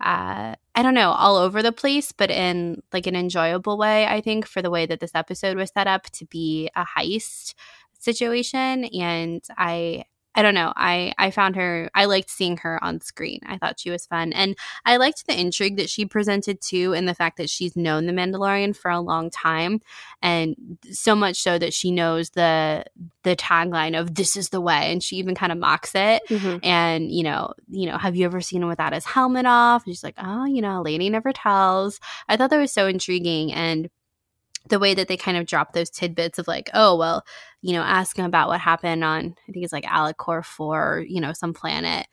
[0.00, 4.20] uh, I don't know, all over the place, but in like an enjoyable way, I
[4.20, 7.54] think, for the way that this episode was set up to be a heist
[7.98, 8.84] situation.
[8.86, 10.04] And I
[10.34, 10.72] I don't know.
[10.76, 13.40] I I found her I liked seeing her on screen.
[13.46, 14.32] I thought she was fun.
[14.32, 18.06] And I liked the intrigue that she presented too and the fact that she's known
[18.06, 19.80] the Mandalorian for a long time
[20.22, 22.84] and so much so that she knows the
[23.24, 26.22] the tagline of this is the way and she even kind of mocks it.
[26.28, 26.58] Mm-hmm.
[26.64, 29.84] And you know, you know, have you ever seen him without his helmet off?
[29.84, 33.52] And she's like, "Oh, you know, lady never tells." I thought that was so intriguing
[33.52, 33.90] and
[34.68, 37.24] the way that they kind of drop those tidbits of like, oh, well,
[37.62, 41.00] you know, ask him about what happened on, I think it's like Alacor 4, or,
[41.00, 42.06] you know, some planet,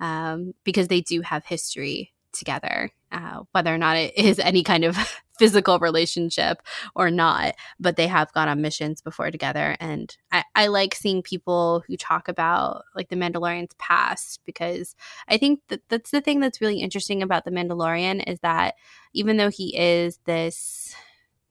[0.00, 4.84] um, because they do have history together, uh, whether or not it is any kind
[4.84, 4.96] of
[5.38, 6.62] physical relationship
[6.94, 9.76] or not, but they have gone on missions before together.
[9.80, 14.94] And I, I like seeing people who talk about like the Mandalorian's past because
[15.28, 18.74] I think that that's the thing that's really interesting about the Mandalorian is that
[19.12, 20.94] even though he is this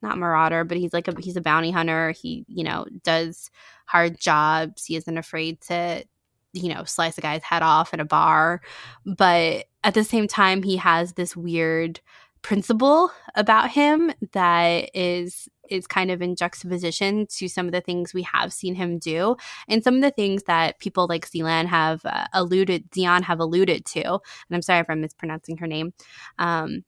[0.01, 2.11] not marauder, but he's like a he's a bounty hunter.
[2.11, 3.49] He, you know, does
[3.85, 4.85] hard jobs.
[4.85, 6.03] He isn't afraid to,
[6.53, 8.61] you know, slice a guy's head off at a bar.
[9.05, 11.99] But at the same time, he has this weird
[12.41, 18.13] principle about him that is is kind of in juxtaposition to some of the things
[18.13, 19.35] we have seen him do
[19.67, 23.85] and some of the things that people like Zelan have uh, alluded Dion have alluded
[23.87, 24.19] to and
[24.51, 25.93] I'm sorry if I'm mispronouncing her name
[26.39, 26.83] um,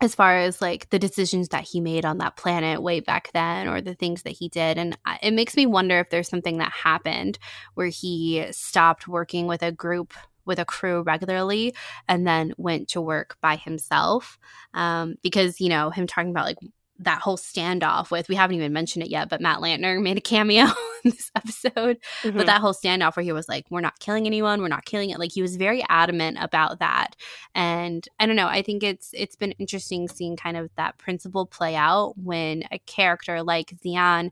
[0.00, 3.68] as far as like the decisions that he made on that planet way back then
[3.68, 6.72] or the things that he did and it makes me wonder if there's something that
[6.72, 7.38] happened
[7.74, 10.14] where he stopped working with a group
[10.46, 11.74] with a crew regularly
[12.08, 14.38] and then went to work by himself
[14.74, 16.58] um, because you know him talking about like
[17.00, 20.20] that whole standoff with we haven't even mentioned it yet, but Matt Lanter made a
[20.20, 20.64] cameo
[21.04, 21.98] in this episode.
[22.22, 22.36] Mm-hmm.
[22.36, 24.60] But that whole standoff where he was like, "We're not killing anyone.
[24.60, 27.16] We're not killing it." Like he was very adamant about that.
[27.54, 28.48] And I don't know.
[28.48, 32.78] I think it's it's been interesting seeing kind of that principle play out when a
[32.80, 34.30] character like Xi'an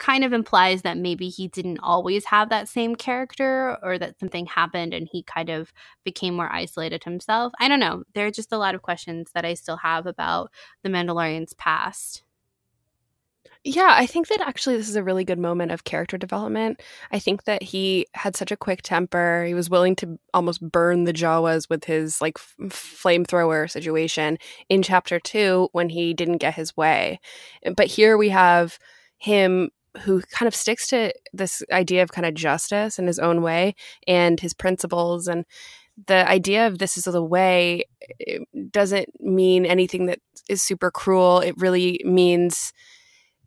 [0.00, 4.46] kind of implies that maybe he didn't always have that same character or that something
[4.46, 5.72] happened and he kind of
[6.04, 7.52] became more isolated himself.
[7.60, 8.02] I don't know.
[8.14, 10.50] There are just a lot of questions that I still have about
[10.82, 12.24] the Mandalorian's past.
[13.62, 16.80] Yeah, I think that actually this is a really good moment of character development.
[17.12, 19.44] I think that he had such a quick temper.
[19.46, 24.38] He was willing to almost burn the Jawas with his like f- flamethrower situation
[24.70, 27.20] in chapter 2 when he didn't get his way.
[27.76, 28.78] But here we have
[29.18, 29.70] him
[30.02, 33.74] who kind of sticks to this idea of kind of justice in his own way
[34.06, 35.44] and his principles and
[36.06, 37.84] the idea of this is the way
[38.70, 41.40] doesn't mean anything that is super cruel.
[41.40, 42.72] It really means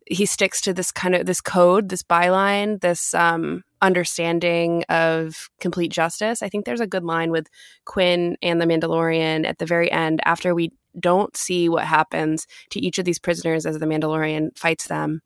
[0.06, 5.90] he sticks to this kind of this code this byline this um, understanding of complete
[5.90, 6.42] justice.
[6.42, 7.48] I think there's a good line with
[7.86, 12.80] quinn and the mandalorian at the very end after we don't see what happens to
[12.80, 15.22] each of these prisoners as the mandalorian fights them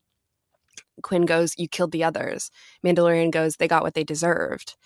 [1.03, 2.51] Quinn goes, You killed the others.
[2.85, 4.77] Mandalorian goes, They got what they deserved.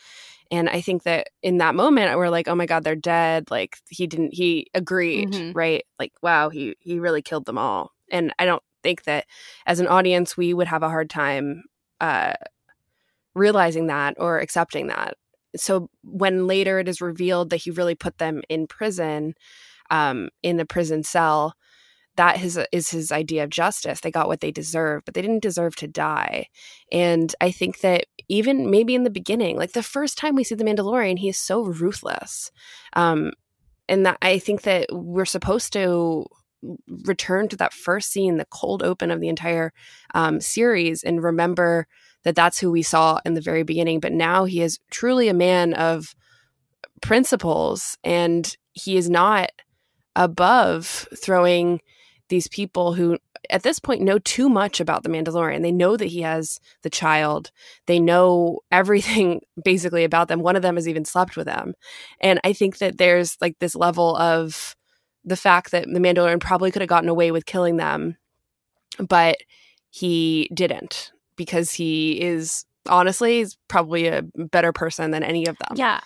[0.51, 3.51] And I think that in that moment, we're like, Oh my God, they're dead.
[3.51, 5.53] Like he didn't, he agreed, mm-hmm.
[5.53, 5.85] right?
[5.99, 7.93] Like, wow, he, he really killed them all.
[8.11, 9.27] And I don't think that
[9.67, 11.65] as an audience, we would have a hard time
[12.01, 12.35] uh,
[13.35, 15.15] realizing that or accepting that.
[15.57, 19.35] So when later it is revealed that he really put them in prison,
[19.91, 21.55] um, in a prison cell,
[22.17, 24.01] that his, is his idea of justice.
[24.01, 26.49] They got what they deserved, but they didn't deserve to die.
[26.91, 30.55] And I think that even maybe in the beginning, like the first time we see
[30.55, 32.51] the Mandalorian, he is so ruthless.
[32.93, 33.33] Um,
[33.89, 36.27] and that I think that we're supposed to
[37.05, 39.73] return to that first scene, the cold open of the entire
[40.15, 41.87] um, series, and remember
[42.25, 44.01] that that's who we saw in the very beginning.
[44.01, 46.15] But now he is truly a man of
[47.01, 49.51] principles, and he is not
[50.15, 51.81] above throwing
[52.33, 53.19] these people who
[53.51, 55.61] at this point know too much about the Mandalorian.
[55.61, 57.51] They know that he has the child.
[57.87, 60.41] They know everything basically about them.
[60.41, 61.75] One of them has even slept with them.
[62.23, 64.75] And I think that there's like this level of
[65.27, 68.17] the fact that the Mandalorian probably could have gotten away with killing them,
[68.99, 69.37] but
[69.91, 75.77] he didn't because he is honestly is probably a better person than any of them.
[75.77, 76.01] Yeah.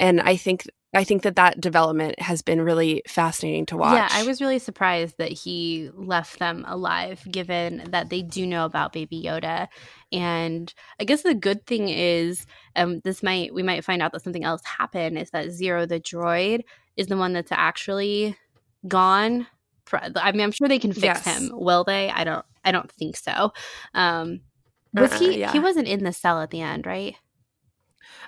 [0.00, 3.94] And I think I think that that development has been really fascinating to watch.
[3.94, 8.64] Yeah, I was really surprised that he left them alive, given that they do know
[8.64, 9.68] about Baby Yoda.
[10.10, 14.22] And I guess the good thing is, um, this might we might find out that
[14.22, 15.16] something else happened.
[15.16, 16.62] Is that Zero the droid
[16.96, 18.36] is the one that's actually
[18.88, 19.46] gone?
[19.92, 21.24] I mean, I'm sure they can fix yes.
[21.24, 21.50] him.
[21.52, 22.10] Will they?
[22.10, 22.44] I don't.
[22.64, 23.52] I don't think so.
[23.94, 24.40] Um,
[24.92, 25.38] was uh, he?
[25.38, 25.52] Yeah.
[25.52, 27.14] He wasn't in the cell at the end, right?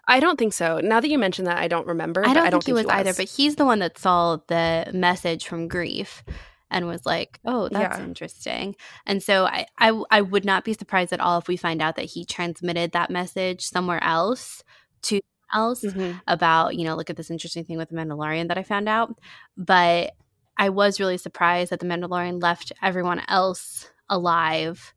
[0.06, 0.80] I don't think so.
[0.80, 2.24] Now that you mention that, I don't remember.
[2.24, 3.14] I don't, I don't think, think, he, was he was either.
[3.14, 6.22] But he's the one that saw the message from Greef
[6.70, 8.04] and was like, "Oh, that's yeah.
[8.04, 8.76] interesting."
[9.06, 11.96] And so I, I, I would not be surprised at all if we find out
[11.96, 14.64] that he transmitted that message somewhere else
[15.02, 15.20] to
[15.54, 16.18] else mm-hmm.
[16.26, 19.18] about, you know, look at this interesting thing with the Mandalorian that I found out.
[19.56, 20.14] But
[20.56, 24.94] I was really surprised that the Mandalorian left everyone else alive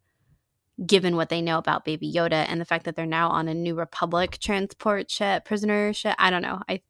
[0.84, 3.54] given what they know about Baby Yoda and the fact that they're now on a
[3.54, 6.16] New Republic transport ship, prisoner ship.
[6.18, 6.62] I don't know.
[6.68, 6.82] I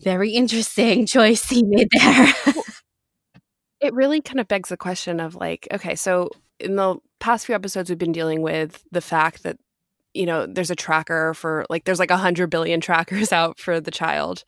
[0.00, 2.34] very interesting choice he made there.
[3.80, 7.54] it really kind of begs the question of like, okay, so in the past few
[7.54, 9.58] episodes, we've been dealing with the fact that
[10.14, 13.80] you know there's a tracker for like there's like a hundred billion trackers out for
[13.80, 14.44] the child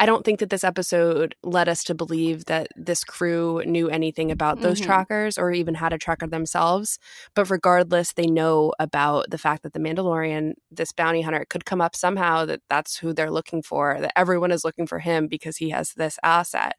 [0.00, 4.30] I don't think that this episode led us to believe that this crew knew anything
[4.30, 4.86] about those mm-hmm.
[4.86, 6.98] trackers or even had a tracker themselves.
[7.34, 11.80] But regardless, they know about the fact that the Mandalorian, this bounty hunter, could come
[11.80, 15.56] up somehow that that's who they're looking for, that everyone is looking for him because
[15.56, 16.74] he has this asset.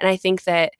[0.00, 0.72] And I think that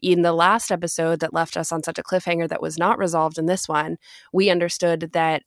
[0.00, 3.38] in the last episode that left us on such a cliffhanger that was not resolved
[3.38, 3.98] in this one,
[4.32, 5.42] we understood that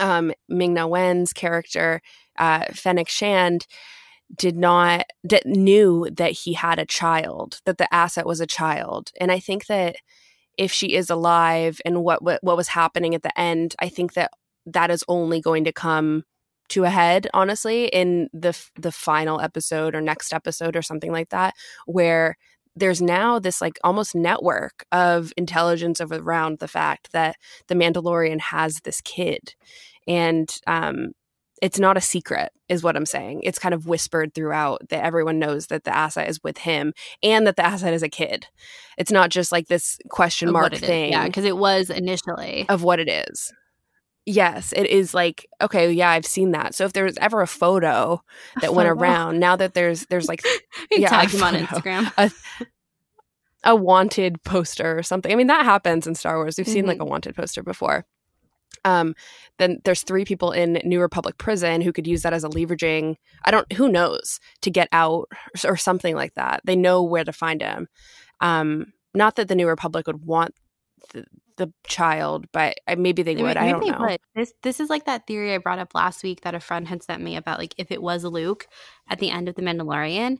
[0.00, 2.00] um, Ming Na Wen's character,
[2.38, 3.66] uh, Fennec Shand,
[4.36, 9.10] did not that knew that he had a child that the asset was a child
[9.20, 9.96] and i think that
[10.56, 14.14] if she is alive and what what, what was happening at the end i think
[14.14, 14.30] that
[14.66, 16.22] that is only going to come
[16.68, 21.30] to a head honestly in the the final episode or next episode or something like
[21.30, 21.54] that
[21.86, 22.36] where
[22.76, 27.36] there's now this like almost network of intelligence around the fact that
[27.68, 29.54] the Mandalorian has this kid.
[30.06, 31.12] And um,
[31.60, 33.40] it's not a secret is what i'm saying.
[33.42, 36.92] It's kind of whispered throughout that everyone knows that the asset is with him
[37.22, 38.46] and that the asset is a kid.
[38.98, 41.10] It's not just like this question mark thing is.
[41.10, 42.66] yeah because it was initially.
[42.68, 43.52] Of what it is.
[44.26, 46.74] Yes it is like okay yeah i've seen that.
[46.74, 48.22] So if there was ever a photo
[48.60, 50.44] that went around now that there's there's like
[50.90, 52.12] yeah tag him on instagram.
[52.16, 52.30] A,
[53.62, 55.32] a wanted poster or something.
[55.32, 56.56] I mean that happens in star wars.
[56.56, 56.72] We've mm-hmm.
[56.72, 57.08] seen like mm-hmm.
[57.08, 58.06] a wanted poster before
[58.84, 59.14] um,
[59.58, 63.16] then there's three people in New Republic prison who could use that as a leveraging.
[63.44, 65.28] I don't, who knows, to get out
[65.64, 66.62] or, or something like that.
[66.64, 67.88] They know where to find him.
[68.40, 70.54] Um, not that the New Republic would want
[71.12, 71.24] the,
[71.56, 73.56] the child, but uh, maybe they would.
[73.56, 73.98] Maybe I don't know.
[74.00, 74.20] Would.
[74.34, 77.02] This this is like that theory I brought up last week that a friend had
[77.02, 78.66] sent me about like if it was Luke
[79.08, 80.38] at the end of the Mandalorian,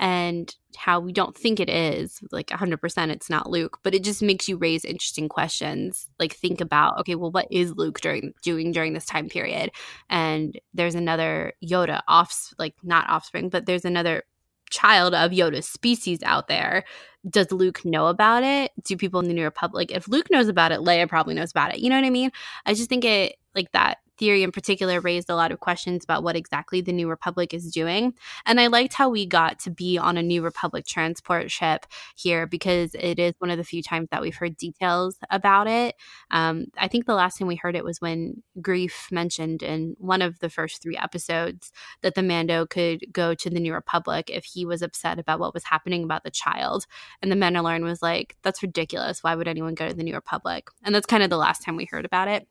[0.00, 4.22] and how we don't think it is like 100% it's not luke but it just
[4.22, 6.08] makes you raise interesting questions.
[6.18, 9.70] Like think about okay well what is luke during doing during this time period?
[10.08, 14.24] And there's another yoda off like not offspring but there's another
[14.70, 16.84] child of yoda's species out there.
[17.28, 18.72] Does luke know about it?
[18.82, 21.74] Do people in the new republic if luke knows about it leia probably knows about
[21.74, 21.80] it.
[21.80, 22.30] You know what i mean?
[22.64, 26.22] I just think it like that theory in particular raised a lot of questions about
[26.22, 28.12] what exactly the New Republic is doing.
[28.44, 32.46] And I liked how we got to be on a New Republic transport ship here
[32.46, 35.96] because it is one of the few times that we've heard details about it.
[36.30, 40.20] Um, I think the last time we heard it was when Greef mentioned in one
[40.20, 44.44] of the first three episodes that the Mando could go to the New Republic if
[44.44, 46.84] he was upset about what was happening about the child.
[47.22, 49.22] And the Mandalorian was like, that's ridiculous.
[49.22, 50.68] Why would anyone go to the New Republic?
[50.84, 52.46] And that's kind of the last time we heard about it.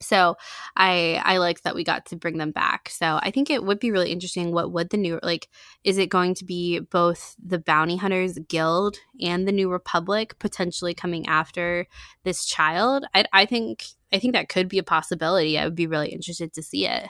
[0.00, 0.36] So
[0.76, 2.88] I I like that we got to bring them back.
[2.88, 4.52] So I think it would be really interesting.
[4.52, 5.48] What would the new like?
[5.84, 10.94] Is it going to be both the Bounty Hunters Guild and the New Republic potentially
[10.94, 11.86] coming after
[12.22, 13.06] this child?
[13.14, 15.58] I I think I think that could be a possibility.
[15.58, 17.08] I would be really interested to see it.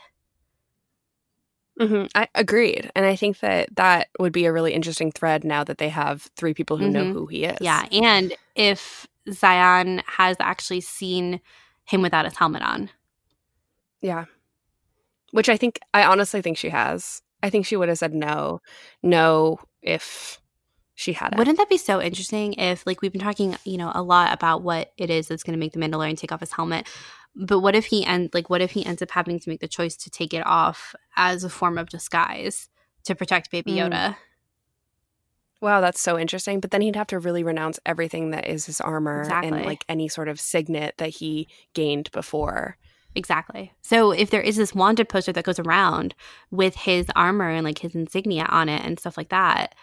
[1.78, 2.06] Mm-hmm.
[2.14, 5.78] I agreed, and I think that that would be a really interesting thread now that
[5.78, 6.92] they have three people who mm-hmm.
[6.92, 7.58] know who he is.
[7.60, 11.40] Yeah, and if Zion has actually seen
[11.88, 12.90] him without his helmet on.
[14.00, 14.26] Yeah.
[15.32, 17.22] Which I think, I honestly think she has.
[17.42, 18.60] I think she would have said no,
[19.02, 20.40] no, if
[20.94, 21.38] she had it.
[21.38, 24.62] Wouldn't that be so interesting if, like, we've been talking, you know, a lot about
[24.62, 26.88] what it is that's going to make the Mandalorian take off his helmet.
[27.36, 29.68] But what if he end like what if he ends up having to make the
[29.68, 32.68] choice to take it off as a form of disguise
[33.04, 33.76] to protect Baby mm.
[33.78, 33.90] Yoda?
[33.90, 34.16] Mm.
[35.60, 36.60] Wow, that's so interesting.
[36.60, 39.48] But then he'd have to really renounce everything that is his armor exactly.
[39.48, 42.76] and like any sort of signet that he gained before.
[43.14, 43.72] Exactly.
[43.82, 46.14] So if there is this wanted poster that goes around
[46.50, 49.74] with his armor and like his insignia on it and stuff like that,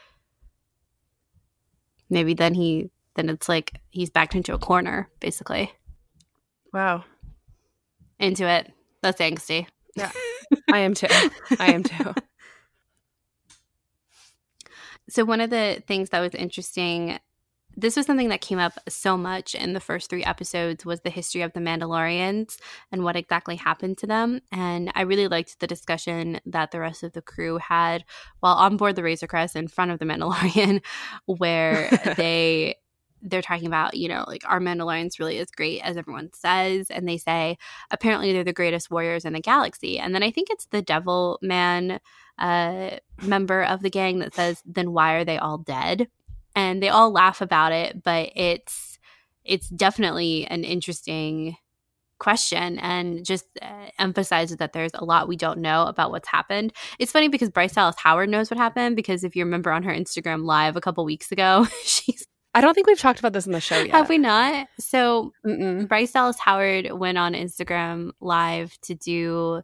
[2.10, 5.74] maybe then he then it's like he's backed into a corner, basically.
[6.74, 7.04] Wow.
[8.20, 8.72] Into it.
[9.02, 9.68] That's angsty.
[9.96, 10.12] Yeah.
[10.72, 11.08] I am too.
[11.60, 12.14] I am too.
[15.10, 17.20] So one of the things that was interesting
[17.78, 21.10] this was something that came up so much in the first three episodes was the
[21.10, 22.58] history of the mandalorians
[22.92, 27.04] and what exactly happened to them and i really liked the discussion that the rest
[27.04, 28.06] of the crew had
[28.40, 30.82] while on board the razor crest in front of the mandalorian
[31.26, 32.76] where they
[33.28, 36.92] they're talking about, you know, like our Mandalorians really as great as everyone says.
[36.92, 37.58] And they say
[37.90, 39.98] apparently they're the greatest warriors in the galaxy.
[39.98, 42.00] And then I think it's the Devil Man
[42.38, 46.08] uh, member of the gang that says, then why are they all dead?
[46.56, 48.98] and they all laugh about it but it's
[49.44, 51.56] it's definitely an interesting
[52.18, 56.74] question and just uh, emphasizes that there's a lot we don't know about what's happened.
[56.98, 59.94] It's funny because Bryce Dallas Howard knows what happened because if you remember on her
[59.94, 62.26] Instagram live a couple weeks ago, she's
[62.56, 63.92] I don't think we've talked about this in the show yet.
[63.92, 64.68] Have we not?
[64.80, 65.88] So Mm-mm.
[65.90, 69.62] Bryce Dallas Howard went on Instagram live to do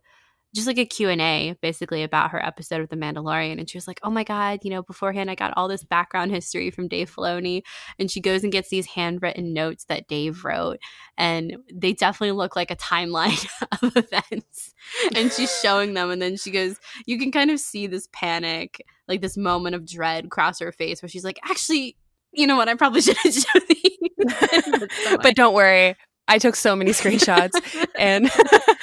[0.53, 3.99] just like a Q&A basically about her episode of The Mandalorian and she was like,
[4.03, 7.61] "Oh my god, you know, beforehand I got all this background history from Dave Filoni."
[7.97, 10.79] And she goes and gets these handwritten notes that Dave wrote
[11.17, 13.47] and they definitely look like a timeline
[13.81, 14.73] of events.
[15.15, 18.83] And she's showing them and then she goes, "You can kind of see this panic,
[19.07, 21.95] like this moment of dread cross her face where she's like, "Actually,
[22.33, 22.69] you know what?
[22.69, 24.87] I probably should have shown these."
[25.21, 25.95] but don't worry,
[26.31, 27.51] I took so many screenshots
[27.99, 28.31] and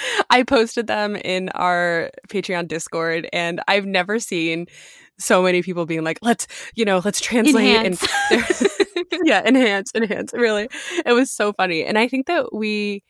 [0.30, 4.66] I posted them in our Patreon Discord and I've never seen
[5.18, 8.06] so many people being like, let's, you know, let's translate enhance.
[8.30, 8.46] and
[9.24, 10.32] yeah, enhance, enhance.
[10.32, 10.68] Really.
[11.04, 11.84] It was so funny.
[11.84, 13.02] And I think that we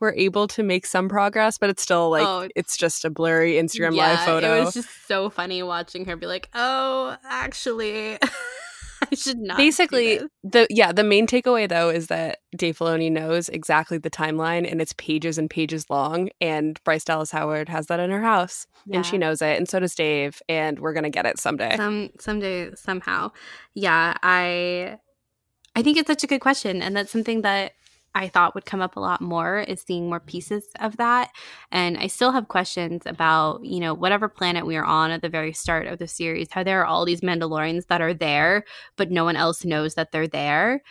[0.00, 3.54] were able to make some progress, but it's still like oh, it's just a blurry
[3.54, 4.56] Instagram yeah, live photo.
[4.56, 8.18] It was just so funny watching her be like, Oh, actually
[9.10, 9.56] I should not.
[9.56, 14.70] Basically, the yeah, the main takeaway though is that Dave Filoni knows exactly the timeline
[14.70, 16.30] and it's pages and pages long.
[16.40, 18.96] And Bryce Dallas Howard has that in her house, yeah.
[18.96, 20.42] and she knows it, and so does Dave.
[20.48, 21.76] And we're gonna get it someday.
[21.76, 23.32] Some someday somehow.
[23.74, 24.98] Yeah, I
[25.74, 27.72] I think it's such a good question, and that's something that
[28.14, 31.30] I thought would come up a lot more is seeing more pieces of that.
[31.70, 35.28] And I still have questions about, you know, whatever planet we are on at the
[35.28, 38.64] very start of the series, how there are all these Mandalorians that are there,
[38.96, 40.82] but no one else knows that they're there.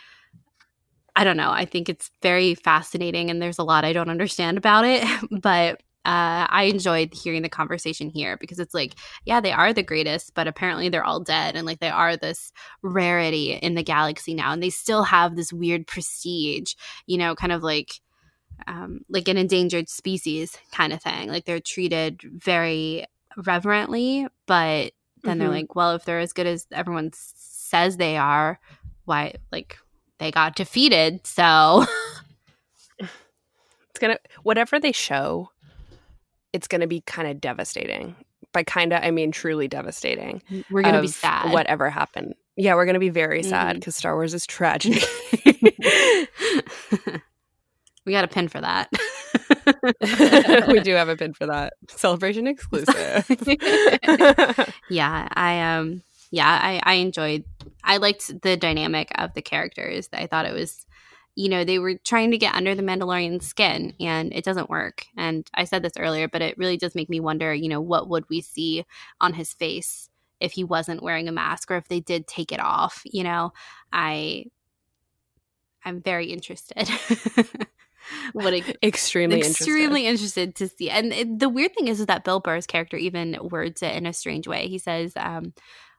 [1.14, 1.50] I don't know.
[1.50, 5.04] I think it's very fascinating and there's a lot I don't understand about it,
[5.42, 8.94] but uh, I enjoyed hearing the conversation here because it's like,
[9.26, 11.56] yeah, they are the greatest, but apparently they're all dead.
[11.56, 14.52] And like they are this rarity in the galaxy now.
[14.52, 16.74] And they still have this weird prestige,
[17.06, 18.00] you know, kind of like.
[18.66, 21.30] Um, like an endangered species kind of thing.
[21.30, 23.06] Like they're treated very
[23.38, 24.92] reverently, but
[25.22, 25.38] then mm-hmm.
[25.38, 28.60] they're like, well, if they're as good as everyone says they are,
[29.06, 29.78] why, like,
[30.18, 31.26] they got defeated.
[31.26, 31.86] So
[32.98, 35.48] it's gonna, whatever they show
[36.52, 38.16] it's going to be kind of devastating.
[38.52, 40.42] By kind of, I mean truly devastating.
[40.70, 41.52] We're going to be sad.
[41.52, 42.34] Whatever happened.
[42.56, 44.00] Yeah, we're going to be very sad because mm-hmm.
[44.00, 45.02] Star Wars is tragic.
[48.04, 48.90] we got a pin for that.
[50.68, 51.74] we do have a pin for that.
[51.88, 53.24] Celebration exclusive.
[54.90, 57.44] yeah, I um yeah, I I enjoyed
[57.84, 60.08] I liked the dynamic of the characters.
[60.12, 60.84] I thought it was
[61.40, 65.06] you know, they were trying to get under the Mandalorian skin and it doesn't work.
[65.16, 68.10] And I said this earlier, but it really does make me wonder, you know, what
[68.10, 68.84] would we see
[69.22, 72.60] on his face if he wasn't wearing a mask or if they did take it
[72.60, 73.54] off, you know?
[73.90, 74.44] I
[75.82, 76.90] I'm very interested.
[78.34, 80.42] what a, extremely extremely interested.
[80.42, 80.90] interested to see.
[80.90, 84.04] And it, the weird thing is, is that Bill Burr's character even words it in
[84.04, 84.68] a strange way.
[84.68, 85.54] He says, um,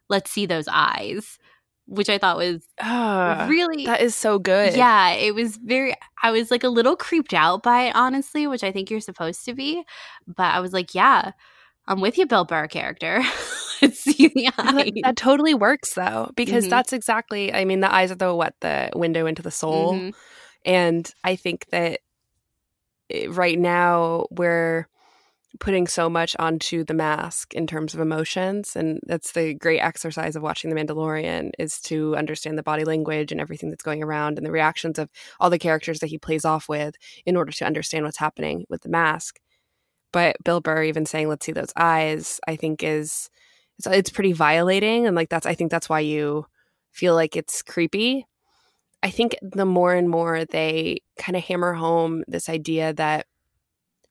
[0.07, 1.39] "Let's see those eyes,"
[1.87, 4.75] which I thought was uh, really that is so good.
[4.75, 8.63] Yeah, it was very I was like a little creeped out by it honestly, which
[8.63, 9.83] I think you're supposed to be,
[10.27, 11.31] but I was like, yeah,
[11.87, 13.21] I'm with you Bill Burr character.
[13.81, 14.73] Let's see the eyes.
[14.73, 16.69] That, that, totally works though because mm-hmm.
[16.69, 19.93] that's exactly I mean the eyes are the what the window into the soul.
[19.95, 20.09] Mm-hmm.
[20.63, 21.99] And I think that
[23.09, 24.87] eh, right now we're
[25.61, 30.35] putting so much onto the mask in terms of emotions and that's the great exercise
[30.35, 34.37] of watching the mandalorian is to understand the body language and everything that's going around
[34.37, 35.07] and the reactions of
[35.39, 36.95] all the characters that he plays off with
[37.27, 39.39] in order to understand what's happening with the mask.
[40.11, 43.29] But bill burr even saying let's see those eyes i think is
[43.77, 46.45] it's, it's pretty violating and like that's i think that's why you
[46.91, 48.25] feel like it's creepy.
[49.03, 53.25] I think the more and more they kind of hammer home this idea that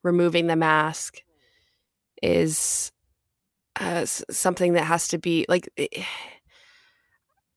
[0.02, 1.18] removing the mask
[2.22, 2.92] is
[3.78, 5.68] uh, something that has to be like.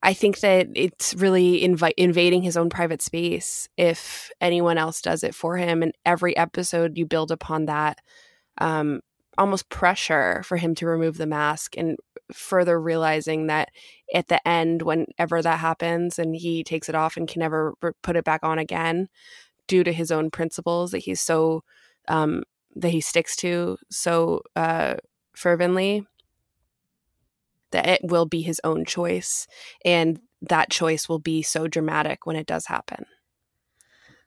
[0.05, 5.23] I think that it's really invi- invading his own private space if anyone else does
[5.23, 5.81] it for him.
[5.81, 7.99] And every episode, you build upon that
[8.57, 8.99] um,
[9.37, 11.97] almost pressure for him to remove the mask and
[12.33, 13.69] further realizing that
[14.13, 18.15] at the end, whenever that happens and he takes it off and can never put
[18.15, 19.07] it back on again
[19.67, 21.63] due to his own principles that he's so,
[22.07, 22.43] um,
[22.75, 24.95] that he sticks to so uh,
[25.35, 26.05] fervently
[27.71, 29.47] that it will be his own choice
[29.83, 33.05] and that choice will be so dramatic when it does happen.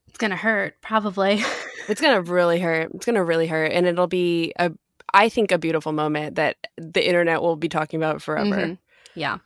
[0.09, 1.43] It's gonna hurt probably.
[1.89, 2.91] It's gonna really hurt.
[2.95, 4.73] It's gonna really hurt and it'll be a
[5.15, 8.57] i think a beautiful moment that the internet will be talking about forever.
[8.57, 8.75] Mm-hmm.
[9.17, 9.39] Yeah.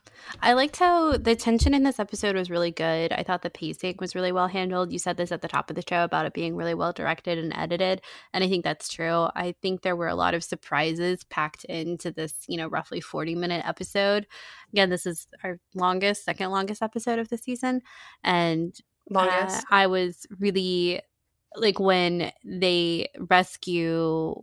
[0.42, 3.12] I liked how the tension in this episode was really good.
[3.12, 4.92] I thought the pacing was really well handled.
[4.92, 7.38] You said this at the top of the show about it being really well directed
[7.38, 8.02] and edited,
[8.32, 9.28] and I think that's true.
[9.34, 13.34] I think there were a lot of surprises packed into this, you know, roughly 40
[13.36, 14.26] minute episode.
[14.72, 17.80] Again, this is our longest, second longest episode of the season,
[18.24, 18.76] and
[19.08, 19.64] longest.
[19.64, 21.00] Uh, I was really
[21.56, 24.34] like when they rescue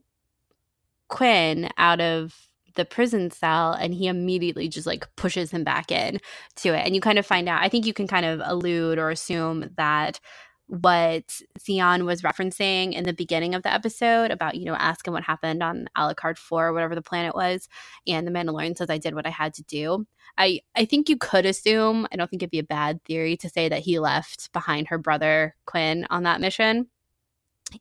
[1.07, 2.47] Quinn out of
[2.78, 6.19] the prison cell and he immediately just like pushes him back in
[6.55, 6.86] to it.
[6.86, 9.69] And you kind of find out, I think you can kind of allude or assume
[9.75, 10.19] that
[10.67, 15.23] what Theon was referencing in the beginning of the episode about, you know, asking what
[15.23, 17.69] happened on Alucard 4 or whatever the planet was.
[18.05, 20.05] And the Mandalorian says, I did what I had to do.
[20.38, 23.49] I, I think you could assume, I don't think it'd be a bad theory to
[23.49, 26.88] say that he left behind her brother Quinn on that mission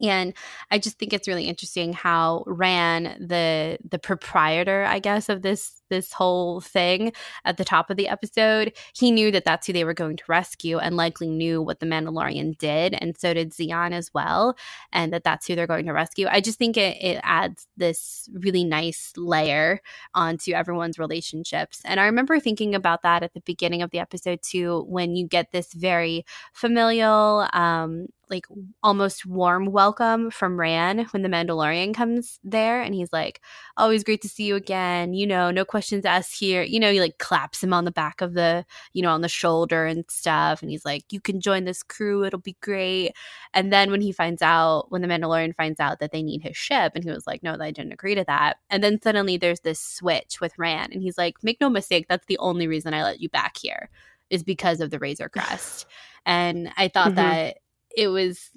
[0.01, 0.35] and
[0.71, 5.76] i just think it's really interesting how Ran the the proprietor i guess of this
[5.89, 7.13] this whole thing
[7.45, 10.25] at the top of the episode he knew that that's who they were going to
[10.29, 14.57] rescue and likely knew what the mandalorian did and so did Xi'an as well
[14.93, 18.29] and that that's who they're going to rescue i just think it, it adds this
[18.33, 19.81] really nice layer
[20.15, 24.41] onto everyone's relationships and i remember thinking about that at the beginning of the episode
[24.43, 28.47] too when you get this very familial um like
[28.83, 33.41] almost warm welcome from Ran when the Mandalorian comes there and he's like,
[33.77, 35.15] Always great to see you again.
[35.15, 36.63] You know, no questions asked here.
[36.63, 39.29] You know, he like claps him on the back of the, you know, on the
[39.29, 40.63] shoulder and stuff.
[40.63, 43.13] And he's like, You can join this crew, it'll be great.
[43.55, 46.57] And then when he finds out, when the Mandalorian finds out that they need his
[46.57, 48.59] ship, and he was like, No, I didn't agree to that.
[48.71, 52.27] And then suddenly there's this switch with Ran, and he's like, Make no mistake, that's
[52.27, 53.89] the only reason I let you back here
[54.31, 55.87] is because of the Razor Crest.
[56.25, 57.17] and I thought mm-hmm.
[57.17, 57.59] that
[57.97, 58.51] it was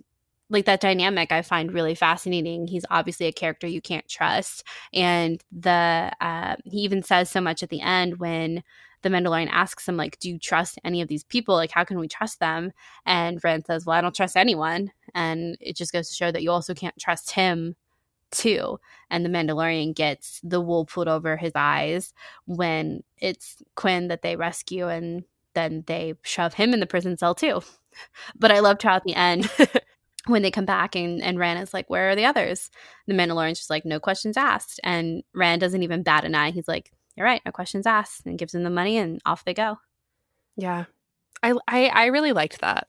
[0.50, 2.68] like that dynamic I find really fascinating.
[2.68, 7.64] He's obviously a character you can't trust, and the uh, he even says so much
[7.64, 8.64] at the end when
[9.02, 11.56] the Mandalorian asks him like, "Do you trust any of these people?
[11.56, 12.72] Like, how can we trust them?"
[13.06, 16.44] And Ran says, "Well, I don't trust anyone," and it just goes to show that
[16.44, 17.76] you also can't trust him
[18.32, 18.80] too.
[19.10, 22.14] And the Mandalorian gets the wool pulled over his eyes
[22.46, 25.24] when it's Quinn that they rescue, and
[25.54, 27.62] then they shove him in the prison cell too.
[28.38, 29.50] But I loved how at the end,
[30.26, 32.70] when they come back and, and Ran is like, Where are the others?
[33.08, 34.80] The Mandalorian's just like, No questions asked.
[34.84, 36.52] And Ran doesn't even bat an eye.
[36.52, 39.54] He's like, You're right, no questions asked, and gives them the money and off they
[39.54, 39.78] go.
[40.56, 40.86] Yeah.
[41.42, 42.88] I I, I really liked that.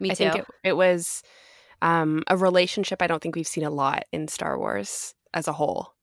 [0.00, 0.12] Me too.
[0.12, 1.22] I think it, it was
[1.82, 5.52] um, a relationship I don't think we've seen a lot in Star Wars as a
[5.52, 5.94] whole.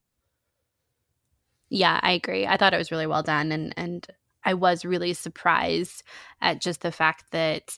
[1.70, 2.46] Yeah, I agree.
[2.46, 4.08] I thought it was really well done and and
[4.46, 6.04] I was really surprised
[6.40, 7.78] at just the fact that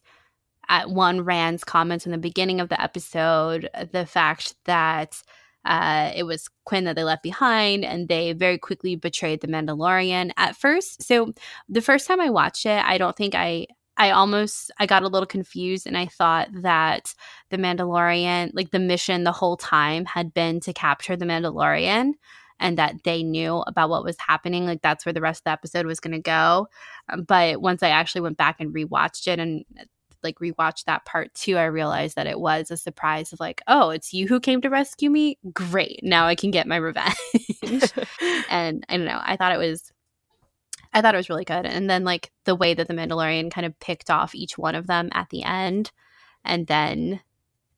[0.69, 5.21] at one Ran's comments in the beginning of the episode, the fact that
[5.65, 10.31] uh, it was Quinn that they left behind, and they very quickly betrayed the Mandalorian
[10.37, 11.03] at first.
[11.03, 11.33] So
[11.67, 13.67] the first time I watched it, I don't think I.
[13.99, 17.15] I almost I got a little confused and I thought that
[17.49, 22.11] the Mandalorian like the mission the whole time had been to capture the Mandalorian
[22.59, 25.49] and that they knew about what was happening like that's where the rest of the
[25.49, 26.67] episode was going to go
[27.25, 29.65] but once I actually went back and rewatched it and
[30.23, 33.89] like rewatched that part too, I realized that it was a surprise of like, oh,
[33.89, 35.37] it's you who came to rescue me.
[35.53, 37.15] Great, now I can get my revenge.
[38.49, 39.91] and I don't know, I thought it was,
[40.93, 41.65] I thought it was really good.
[41.65, 44.87] And then like the way that the Mandalorian kind of picked off each one of
[44.87, 45.91] them at the end,
[46.43, 47.21] and then,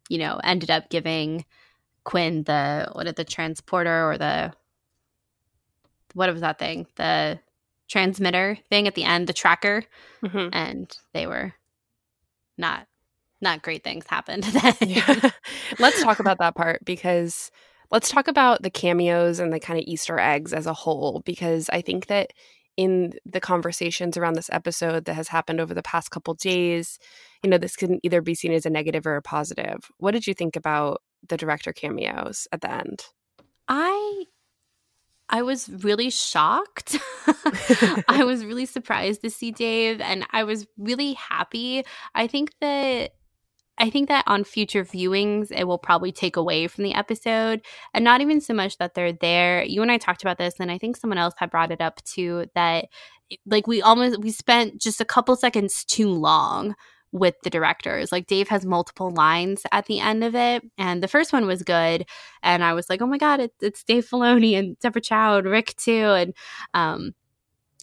[0.10, 1.46] you know, ended up giving
[2.04, 4.54] Quinn the what the transporter or the
[6.14, 7.40] what was that thing the
[7.90, 9.84] transmitter thing at the end, the tracker,
[10.24, 10.50] mm-hmm.
[10.54, 11.54] and they were
[12.60, 12.86] not
[13.42, 14.76] not great things happened then.
[14.82, 15.32] yeah.
[15.80, 17.52] Let's talk about that part because
[17.90, 21.70] let's talk about the cameos and the kind of Easter eggs as a whole because
[21.70, 22.34] I think that
[22.78, 26.98] in the conversations around this episode that has happened over the past couple days,
[27.44, 29.90] you know, this can either be seen as a negative or a positive.
[29.98, 33.04] What did you think about the director cameos at the end?
[33.68, 34.26] I
[35.30, 36.98] I was really shocked.
[38.08, 41.86] I was really surprised to see Dave and I was really happy.
[42.16, 43.12] I think that
[43.80, 47.62] I think that on future viewings, it will probably take away from the episode.
[47.94, 49.64] And not even so much that they're there.
[49.64, 52.04] You and I talked about this, and I think someone else had brought it up
[52.04, 52.88] too that
[53.46, 56.76] like we almost we spent just a couple seconds too long
[57.12, 58.12] with the directors.
[58.12, 61.64] Like Dave has multiple lines at the end of it, and the first one was
[61.64, 62.06] good,
[62.44, 65.48] and I was like, oh my god, it, it's Dave Filoni and Deborah Chow and
[65.48, 66.34] Rick too, and
[66.74, 67.14] um,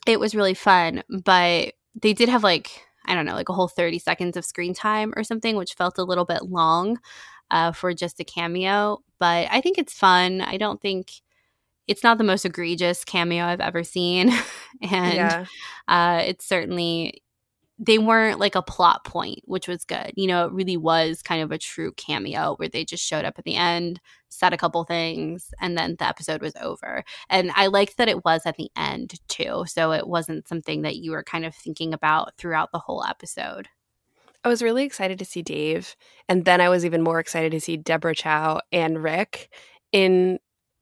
[0.06, 1.02] it was really fun.
[1.08, 4.74] But they did have like I don't know, like a whole 30 seconds of screen
[4.74, 6.98] time or something, which felt a little bit long
[7.50, 8.98] uh, for just a cameo.
[9.18, 10.40] But I think it's fun.
[10.40, 11.12] I don't think
[11.86, 14.30] it's not the most egregious cameo I've ever seen.
[14.82, 15.44] and yeah.
[15.88, 17.22] uh, it's certainly,
[17.78, 20.12] they weren't like a plot point, which was good.
[20.16, 23.38] You know, it really was kind of a true cameo where they just showed up
[23.38, 24.00] at the end,
[24.30, 27.04] said a couple things, and then the episode was over.
[27.28, 29.64] And I liked that it was at the end too.
[29.66, 33.68] So it wasn't something that you were kind of thinking about throughout the whole episode.
[34.42, 35.96] I was really excited to see Dave.
[36.28, 39.52] And then I was even more excited to see Deborah Chow and Rick
[39.92, 40.38] in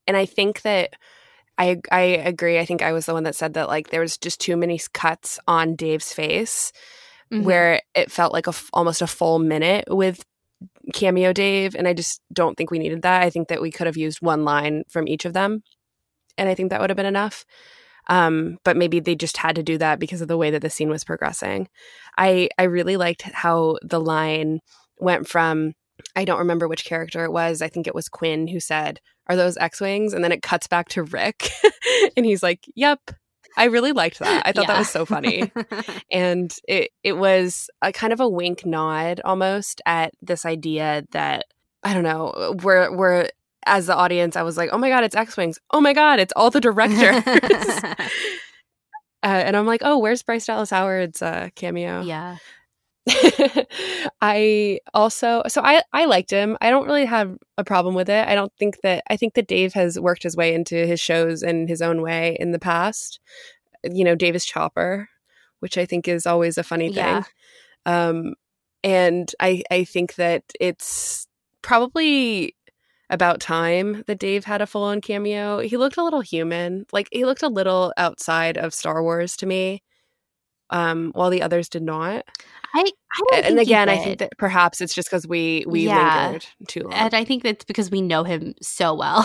[0.06, 0.94] and I think that
[1.58, 2.58] I I agree.
[2.58, 4.80] I think I was the one that said that like there was just too many
[4.92, 6.72] cuts on Dave's face
[7.32, 7.44] mm-hmm.
[7.44, 10.24] where it felt like a almost a full minute with
[10.92, 13.22] cameo Dave and I just don't think we needed that.
[13.22, 15.62] I think that we could have used one line from each of them
[16.38, 17.44] and I think that would have been enough.
[18.08, 20.68] Um, but maybe they just had to do that because of the way that the
[20.68, 21.68] scene was progressing.
[22.18, 24.60] I I really liked how the line
[24.98, 25.72] went from
[26.16, 27.62] I don't remember which character it was.
[27.62, 30.12] I think it was Quinn who said, Are those X Wings?
[30.12, 31.48] And then it cuts back to Rick.
[32.16, 33.10] and he's like, Yep.
[33.56, 34.42] I really liked that.
[34.44, 34.72] I thought yeah.
[34.72, 35.52] that was so funny.
[36.12, 41.44] and it, it was a kind of a wink nod almost at this idea that,
[41.84, 43.28] I don't know, we're, we're,
[43.66, 45.58] as the audience, I was like, oh my God, it's X Wings.
[45.72, 47.22] Oh my God, it's all the directors.
[47.24, 47.96] uh,
[49.22, 52.02] and I'm like, oh, where's Bryce Dallas Howard's uh, cameo?
[52.02, 52.38] Yeah.
[54.22, 56.56] I also so I I liked him.
[56.60, 58.26] I don't really have a problem with it.
[58.26, 61.42] I don't think that I think that Dave has worked his way into his shows
[61.42, 63.20] in his own way in the past.
[63.82, 65.08] You know, Davis Chopper,
[65.60, 67.04] which I think is always a funny thing.
[67.04, 67.24] Yeah.
[67.84, 68.34] Um
[68.82, 71.26] and I I think that it's
[71.60, 72.56] probably
[73.10, 75.58] about time that Dave had a full on cameo.
[75.60, 76.86] He looked a little human.
[76.92, 79.82] Like he looked a little outside of Star Wars to me.
[80.74, 82.24] Um, while the others did not.
[82.74, 82.90] I,
[83.32, 86.24] I and again, I think that perhaps it's just because we we yeah.
[86.24, 89.24] lingered too long, and I think that's because we know him so well.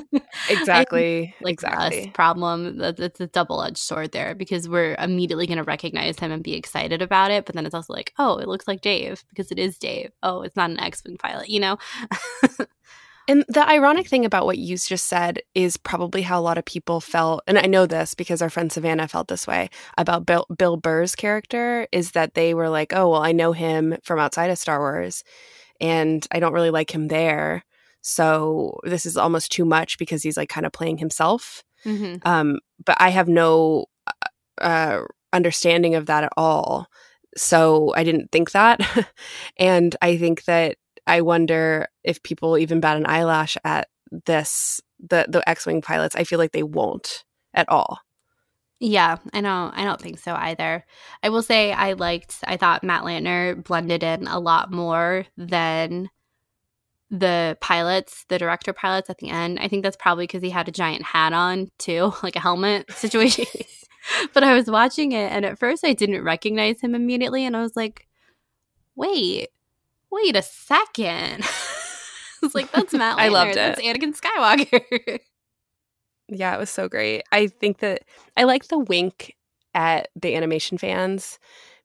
[0.48, 2.10] exactly, like exactly.
[2.14, 2.80] problem.
[2.80, 6.54] It's a double edged sword there because we're immediately going to recognize him and be
[6.54, 9.58] excited about it, but then it's also like, oh, it looks like Dave because it
[9.58, 10.12] is Dave.
[10.22, 11.76] Oh, it's not an X Wing pilot, you know.
[13.30, 16.64] And the ironic thing about what you just said is probably how a lot of
[16.64, 20.46] people felt, and I know this because our friend Savannah felt this way about Bill,
[20.58, 24.50] Bill Burr's character, is that they were like, oh, well, I know him from outside
[24.50, 25.22] of Star Wars,
[25.80, 27.62] and I don't really like him there.
[28.00, 31.62] So this is almost too much because he's like kind of playing himself.
[31.84, 32.26] Mm-hmm.
[32.28, 33.86] Um, but I have no
[34.60, 35.02] uh,
[35.32, 36.88] understanding of that at all.
[37.36, 38.80] So I didn't think that.
[39.56, 40.78] and I think that
[41.10, 43.88] I wonder if people even bat an eyelash at
[44.26, 46.14] this the the X-wing pilots.
[46.14, 47.98] I feel like they won't at all.
[48.78, 50.86] Yeah, I don't I don't think so either.
[51.22, 56.10] I will say I liked I thought Matt Lanter blended in a lot more than
[57.10, 59.58] the pilots, the director pilots at the end.
[59.60, 62.90] I think that's probably because he had a giant hat on too, like a helmet
[62.92, 63.46] situation.
[64.32, 67.62] but I was watching it and at first I didn't recognize him immediately and I
[67.62, 68.06] was like,
[68.94, 69.48] wait,
[70.10, 71.44] wait a second.
[72.42, 73.18] it's like, that's Matt.
[73.18, 73.54] I loved it.
[73.56, 75.20] That's Anakin Skywalker.
[76.28, 77.22] yeah, it was so great.
[77.32, 78.02] I think that
[78.36, 79.36] I like the wink
[79.74, 81.38] at the animation fans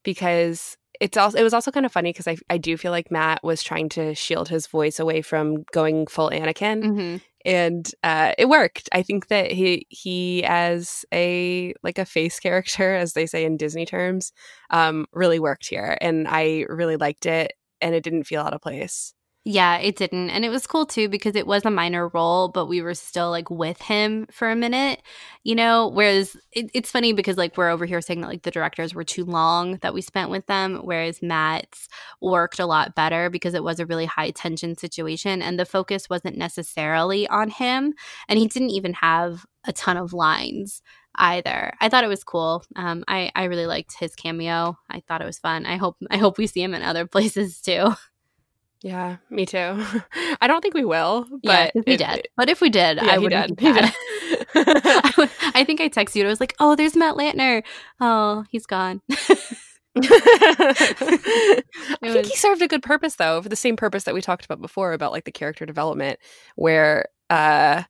[0.03, 3.11] because it's also it was also kind of funny because I I do feel like
[3.11, 6.83] Matt was trying to shield his voice away from going full Anakin.
[6.83, 7.17] Mm-hmm.
[7.43, 8.89] And uh, it worked.
[8.91, 13.57] I think that he he as a like a face character, as they say in
[13.57, 14.31] Disney terms,
[14.71, 18.61] um, really worked here, and I really liked it and it didn't feel out of
[18.61, 19.13] place.
[19.47, 20.31] Yeah, it didn't.
[20.31, 23.29] And it was cool too because it was a minor role, but we were still
[23.29, 25.03] like with him for a minute,
[25.43, 25.87] you know?
[25.87, 29.03] Whereas it, it's funny because like we're over here saying that like the directors were
[29.03, 31.87] too long that we spent with them, whereas Matt's
[32.23, 36.09] worked a lot better because it was a really high tension situation and the focus
[36.09, 37.93] wasn't necessarily on him.
[38.27, 40.81] And he didn't even have a ton of lines
[41.17, 41.73] either.
[41.81, 42.63] I thought it was cool.
[42.75, 44.77] Um, I I really liked his cameo.
[44.89, 45.65] I thought it was fun.
[45.65, 47.93] I hope I hope we see him in other places too.
[48.81, 49.57] Yeah, me too.
[50.41, 52.27] I don't think we will, but yeah, we did.
[52.37, 53.29] But if we did, yeah, I would.
[53.29, 53.59] did.
[53.59, 53.85] He did.
[54.55, 56.21] I, would- I think I texted you.
[56.21, 57.63] and I was like, "Oh, there's Matt Lanter.
[57.99, 59.01] Oh, he's gone."
[59.97, 61.63] I
[62.01, 64.61] think he served a good purpose though, for the same purpose that we talked about
[64.61, 66.19] before about like the character development,
[66.55, 67.83] where uh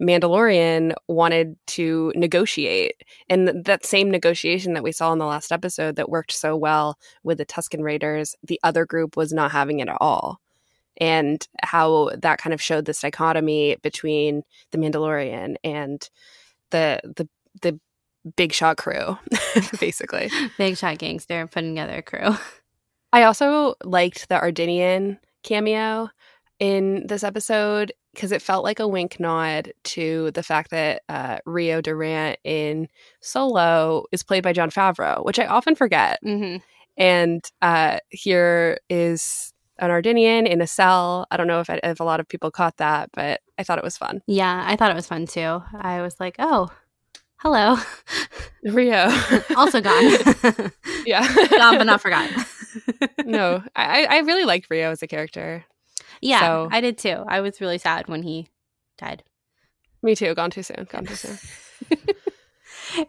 [0.00, 3.02] Mandalorian wanted to negotiate.
[3.28, 6.98] And that same negotiation that we saw in the last episode that worked so well
[7.24, 10.40] with the Tusken Raiders, the other group was not having it at all.
[11.00, 14.42] And how that kind of showed this dichotomy between
[14.72, 16.08] the Mandalorian and
[16.70, 17.28] the the
[17.62, 17.78] the
[18.36, 19.16] big shot crew,
[19.80, 20.30] basically.
[20.56, 22.36] Big shot gangster putting together a crew.
[23.12, 26.10] I also liked the Ardennian cameo
[26.58, 31.38] in this episode because it felt like a wink nod to the fact that uh,
[31.46, 32.88] Rio Durant in
[33.20, 36.18] Solo is played by Jon Favreau, which I often forget.
[36.22, 36.56] hmm
[36.96, 41.26] And uh, here is an Ardennian in a cell.
[41.30, 43.84] I don't know if, if a lot of people caught that, but I thought it
[43.84, 44.20] was fun.
[44.26, 45.62] Yeah, I thought it was fun too.
[45.80, 46.68] I was like, "Oh,
[47.36, 47.76] hello."
[48.64, 49.08] Rio.
[49.56, 50.02] also gone.
[51.06, 51.22] yeah.
[51.56, 52.44] gone but not forgotten.
[53.24, 55.64] no, I, I really liked Rio as a character.
[56.20, 57.24] Yeah, So- I did too.
[57.26, 58.48] I was really sad when he
[58.98, 59.22] died.
[60.02, 60.34] Me too.
[60.34, 60.86] Gone too soon.
[60.90, 61.38] Gone too soon.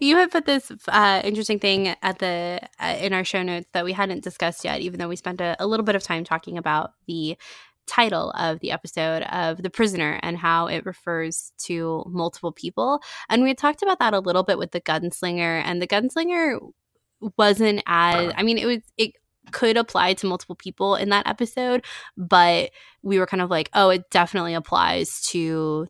[0.02, 3.86] You had put this uh, interesting thing at the uh, in our show notes that
[3.86, 6.58] we hadn't discussed yet, even though we spent a, a little bit of time talking
[6.58, 7.38] about the
[7.88, 13.02] title of the episode of the prisoner and how it refers to multiple people.
[13.30, 16.60] And we had talked about that a little bit with the gunslinger, and the gunslinger
[17.38, 19.14] wasn't as I mean, it was it
[19.52, 21.86] could apply to multiple people in that episode,
[22.18, 22.72] but
[23.02, 25.88] we were kind of like, oh, it definitely applies to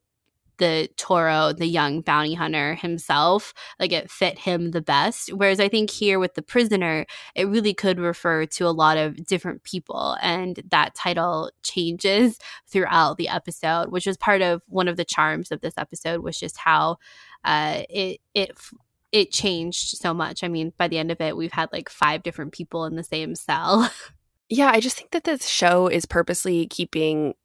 [0.60, 3.54] the Toro, the young bounty hunter himself.
[3.80, 5.34] Like it fit him the best.
[5.34, 9.26] Whereas I think here with the prisoner, it really could refer to a lot of
[9.26, 10.18] different people.
[10.22, 12.38] And that title changes
[12.68, 16.38] throughout the episode, which was part of one of the charms of this episode, was
[16.38, 16.98] just how
[17.44, 18.52] uh, it, it,
[19.12, 20.44] it changed so much.
[20.44, 23.04] I mean, by the end of it, we've had like five different people in the
[23.04, 23.92] same cell.
[24.52, 27.36] Yeah, I just think that this show is purposely keeping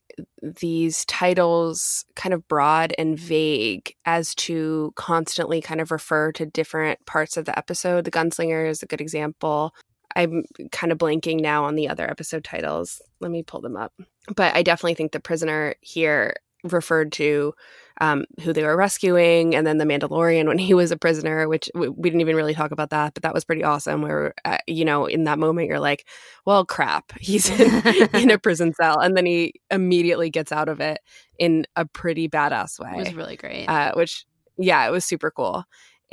[0.42, 7.04] these titles kind of broad and vague as to constantly kind of refer to different
[7.04, 8.06] parts of the episode.
[8.06, 9.74] The Gunslinger is a good example.
[10.16, 13.02] I'm kind of blanking now on the other episode titles.
[13.20, 13.92] Let me pull them up.
[14.34, 17.52] But I definitely think the prisoner here referred to
[18.00, 21.70] um, who they were rescuing, and then the Mandalorian when he was a prisoner, which
[21.74, 24.02] we, we didn't even really talk about that, but that was pretty awesome.
[24.02, 26.06] Where uh, you know, in that moment, you're like,
[26.44, 30.80] "Well, crap, he's in, in a prison cell," and then he immediately gets out of
[30.80, 30.98] it
[31.38, 32.92] in a pretty badass way.
[32.96, 33.66] It was really great.
[33.66, 34.26] uh, which
[34.56, 35.64] yeah, it was super cool.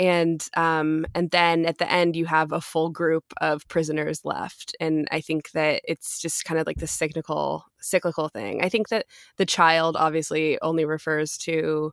[0.01, 4.75] And um, and then at the end, you have a full group of prisoners left,
[4.79, 8.63] and I think that it's just kind of like the cyclical cyclical thing.
[8.63, 9.05] I think that
[9.37, 11.91] the child obviously only refers to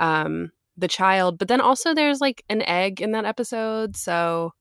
[0.00, 4.52] um, the child, but then also there's like an egg in that episode, so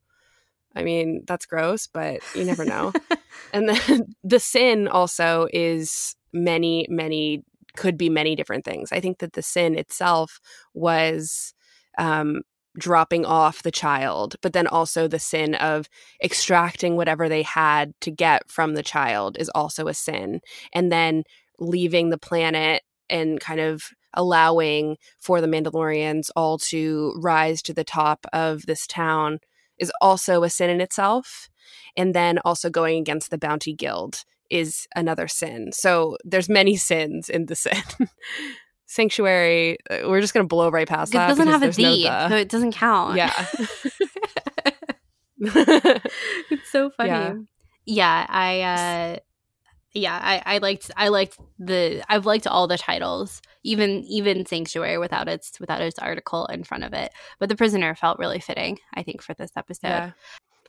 [0.73, 2.93] I mean that's gross, but you never know.
[3.53, 7.43] and then the sin also is many many
[7.75, 8.93] could be many different things.
[8.93, 10.39] I think that the sin itself
[10.73, 11.53] was
[11.97, 12.43] um,
[12.77, 15.87] dropping off the child, but then also the sin of
[16.23, 20.41] extracting whatever they had to get from the child is also a sin.
[20.73, 21.23] And then
[21.59, 27.83] leaving the planet and kind of allowing for the Mandalorians all to rise to the
[27.83, 29.39] top of this town
[29.77, 31.49] is also a sin in itself.
[31.97, 35.71] And then also going against the Bounty Guild is another sin.
[35.71, 37.83] So there's many sins in the sin.
[38.95, 41.25] Sanctuary, uh, we're just going to blow right past it that.
[41.25, 43.17] It doesn't have a because no so it doesn't count.
[43.17, 43.33] Yeah.
[45.37, 47.09] it's so funny.
[47.09, 47.33] Yeah.
[47.87, 49.19] Yeah, I uh
[49.93, 54.97] yeah, I, I liked I liked the I've liked all the titles, even even Sanctuary
[54.97, 57.11] without its without its article in front of it.
[57.37, 59.87] But the prisoner felt really fitting, I think, for this episode.
[59.87, 60.11] yeah.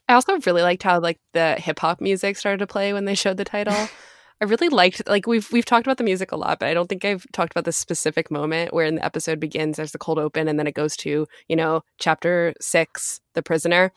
[0.09, 3.15] I also really liked how like the hip hop music started to play when they
[3.15, 3.89] showed the title.
[4.41, 6.89] I really liked like we've we've talked about the music a lot, but I don't
[6.89, 10.19] think I've talked about this specific moment where in the episode begins there's the cold
[10.19, 13.93] open and then it goes to, you know, chapter six, the prisoner.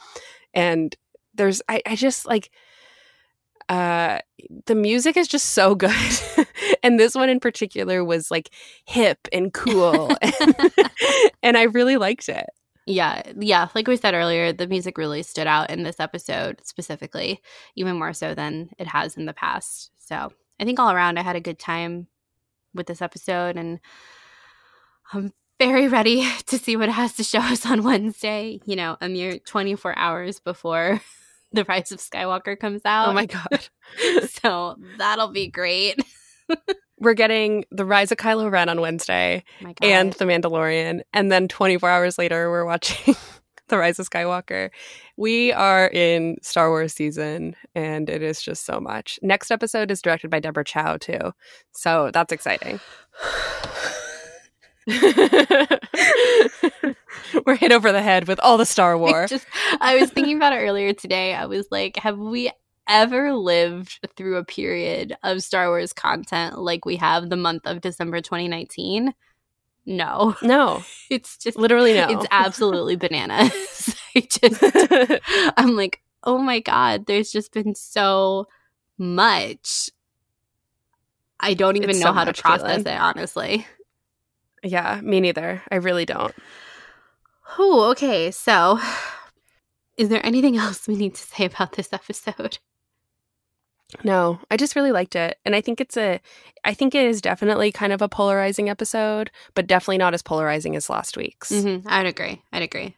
[0.54, 0.96] And
[1.34, 2.52] there's I, I just like
[3.68, 4.20] uh
[4.66, 5.92] the music is just so good.
[6.84, 8.50] and this one in particular was like
[8.86, 10.10] hip and cool.
[10.22, 10.56] and,
[11.44, 12.48] and I really liked it.
[12.90, 13.68] Yeah, yeah.
[13.76, 17.40] Like we said earlier, the music really stood out in this episode specifically,
[17.76, 19.92] even more so than it has in the past.
[20.00, 22.08] So I think all around, I had a good time
[22.74, 23.80] with this episode, and
[25.14, 28.98] I'm very ready to see what it has to show us on Wednesday, you know,
[29.00, 31.00] a mere 24 hours before
[31.52, 33.10] The Rise of Skywalker comes oh out.
[33.10, 33.68] Oh my God.
[34.30, 36.00] so that'll be great.
[37.00, 39.78] We're getting The Rise of Kylo Ren on Wednesday oh God.
[39.82, 41.02] and The Mandalorian.
[41.14, 43.16] And then 24 hours later, we're watching
[43.70, 44.70] The Rise of Skywalker.
[45.16, 49.20] We are in Star Wars season, and it is just so much.
[49.22, 51.34] Next episode is directed by Deborah Chow, too.
[51.72, 52.80] So that's exciting.
[57.46, 59.32] We're hit over the head with all the Star Wars.
[59.82, 61.36] I was thinking about it earlier today.
[61.36, 62.50] I was like, have we
[62.90, 67.82] ever lived through a period of Star Wars content like we have the month of
[67.82, 69.14] December 2019?
[69.86, 70.36] No.
[70.42, 72.08] No, It's just literally no.
[72.10, 73.96] it's absolutely bananas.
[74.16, 74.64] I just
[75.58, 78.48] I'm like, "Oh my god, there's just been so
[78.98, 79.90] much."
[81.40, 82.88] I don't even It's know so how much, to process Caitlin.
[82.88, 83.66] it, honestly.
[84.64, 85.62] yeah, me neither.
[85.72, 86.36] I really don't.
[87.58, 88.32] Oh, okay.
[88.32, 88.80] So,
[89.98, 92.60] is there anything else we need to say about this episode?
[94.04, 95.38] No, I just really liked it.
[95.46, 96.20] And I think it's a
[96.64, 100.76] I think it is definitely kind of a polarizing episode, but definitely not as polarizing
[100.76, 101.52] as last week's.
[101.52, 101.88] Mm-hmm.
[101.88, 102.42] I'd agree.
[102.52, 102.96] I'd agree.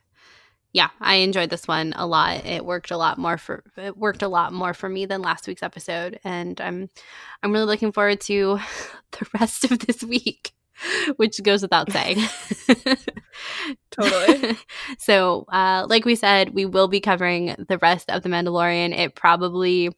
[0.73, 2.45] Yeah, I enjoyed this one a lot.
[2.45, 5.47] It worked a lot more for it worked a lot more for me than last
[5.47, 6.89] week's episode, and I'm
[7.43, 8.59] I'm really looking forward to
[9.11, 10.53] the rest of this week,
[11.17, 12.19] which goes without saying.
[13.91, 14.57] Totally.
[14.97, 18.97] so, uh, like we said, we will be covering the rest of the Mandalorian.
[18.97, 19.89] It probably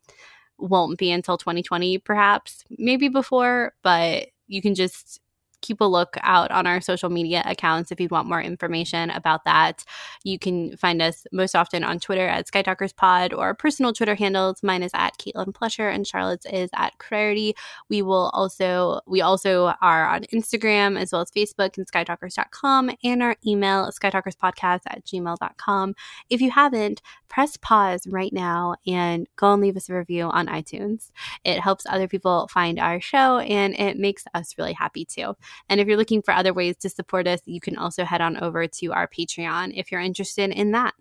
[0.60, 5.20] won't be until 2020, perhaps, maybe before, but you can just
[5.64, 9.46] keep a look out on our social media accounts if you want more information about
[9.46, 9.84] that.
[10.24, 14.62] You can find us most often on Twitter at SkyTalkersPod or personal Twitter handles.
[14.62, 17.56] Mine is at Caitlin Plusher and Charlotte's is at Clarity.
[17.90, 23.24] We will also we also are on Instagram as well as Facebook and skytalkers.com and
[23.24, 25.96] our email skytalkerspodcast at gmail.com.
[26.30, 27.02] If you haven't,
[27.34, 31.10] press pause right now and go and leave us a review on iTunes.
[31.44, 35.36] It helps other people find our show and it makes us really happy too.
[35.68, 38.38] And if you're looking for other ways to support us, you can also head on
[38.38, 40.94] over to our Patreon if you're interested in that.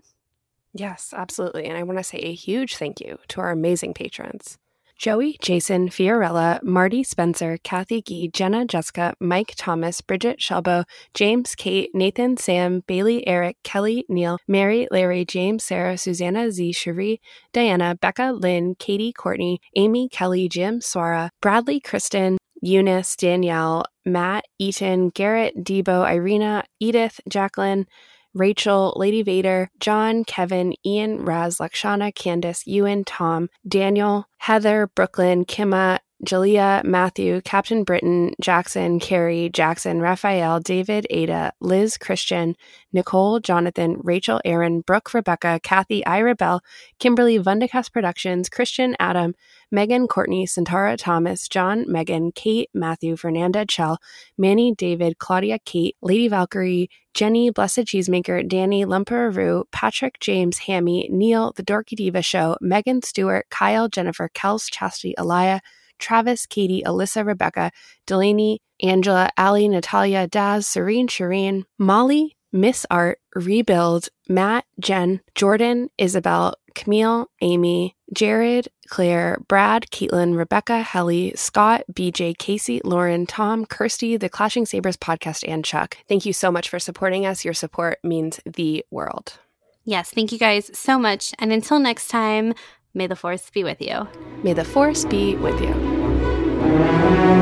[0.73, 1.67] Yes, absolutely.
[1.67, 4.57] And I want to say a huge thank you to our amazing patrons.
[5.03, 11.91] Joey, Jason, Fiorella, Marty, Spencer, Kathy Gee, Jenna, Jessica, Mike, Thomas, Bridget, Shelbo, James, Kate,
[11.93, 17.21] Nathan, Sam, Bailey, Eric, Kelly, Neil, Mary, Larry, James, Sarah, Susanna, Z, Cherie,
[17.53, 25.09] Diana, Becca, Lynn, Katie, Courtney, Amy, Kelly, Jim, Swara, Bradley, Kristen, Eunice, Danielle, Matt, Eaton,
[25.09, 27.87] Garrett, Debo, Irina, Edith, Jacqueline,
[28.35, 35.99] Rachel, Lady Vader, John, Kevin, Ian, Raz, Lakshana, Candace, Ewan, Tom, Daniel, Heather, Brooklyn, Kimma,
[36.25, 42.55] Jalea, Matthew, Captain Britain, Jackson, Carrie, Jackson, Raphael, David, Ada, Liz, Christian,
[42.93, 46.61] Nicole, Jonathan, Rachel, Aaron, Brooke, Rebecca, Kathy, Ira Bell,
[47.01, 49.35] Kimberly, Vundacast Productions, Christian, Adam,
[49.73, 53.99] Megan, Courtney, Santara, Thomas, John, Megan, Kate, Matthew, Fernanda, Chell,
[54.39, 61.53] Manny, David, Claudia, Kate, Lady Valkyrie, Jenny, Blessed Cheesemaker, Danny, Lumperaroo, Patrick, James, Hammy, Neil,
[61.57, 65.61] The Dorky Diva Show, Megan, Stewart, Kyle, Jennifer, Kels, Chastity, Elia,
[65.99, 67.71] Travis, Katie, Alyssa, Rebecca,
[68.07, 76.55] Delaney, Angela, Allie, Natalia, Daz, Serene, Shireen, Molly, Miss Art, Rebuild, Matt, Jen, Jordan, Isabel,
[76.75, 84.29] Camille, Amy, Jared, Claire, Brad, Caitlin, Rebecca, Helly, Scott, BJ, Casey, Lauren, Tom, Kirsty, the
[84.29, 85.97] Clashing Sabers podcast, and Chuck.
[86.09, 87.45] Thank you so much for supporting us.
[87.45, 89.39] Your support means the world.
[89.85, 91.35] Yes, thank you guys so much.
[91.39, 92.55] And until next time,
[92.95, 94.09] may the force be with you.
[94.43, 97.42] May the force be with you.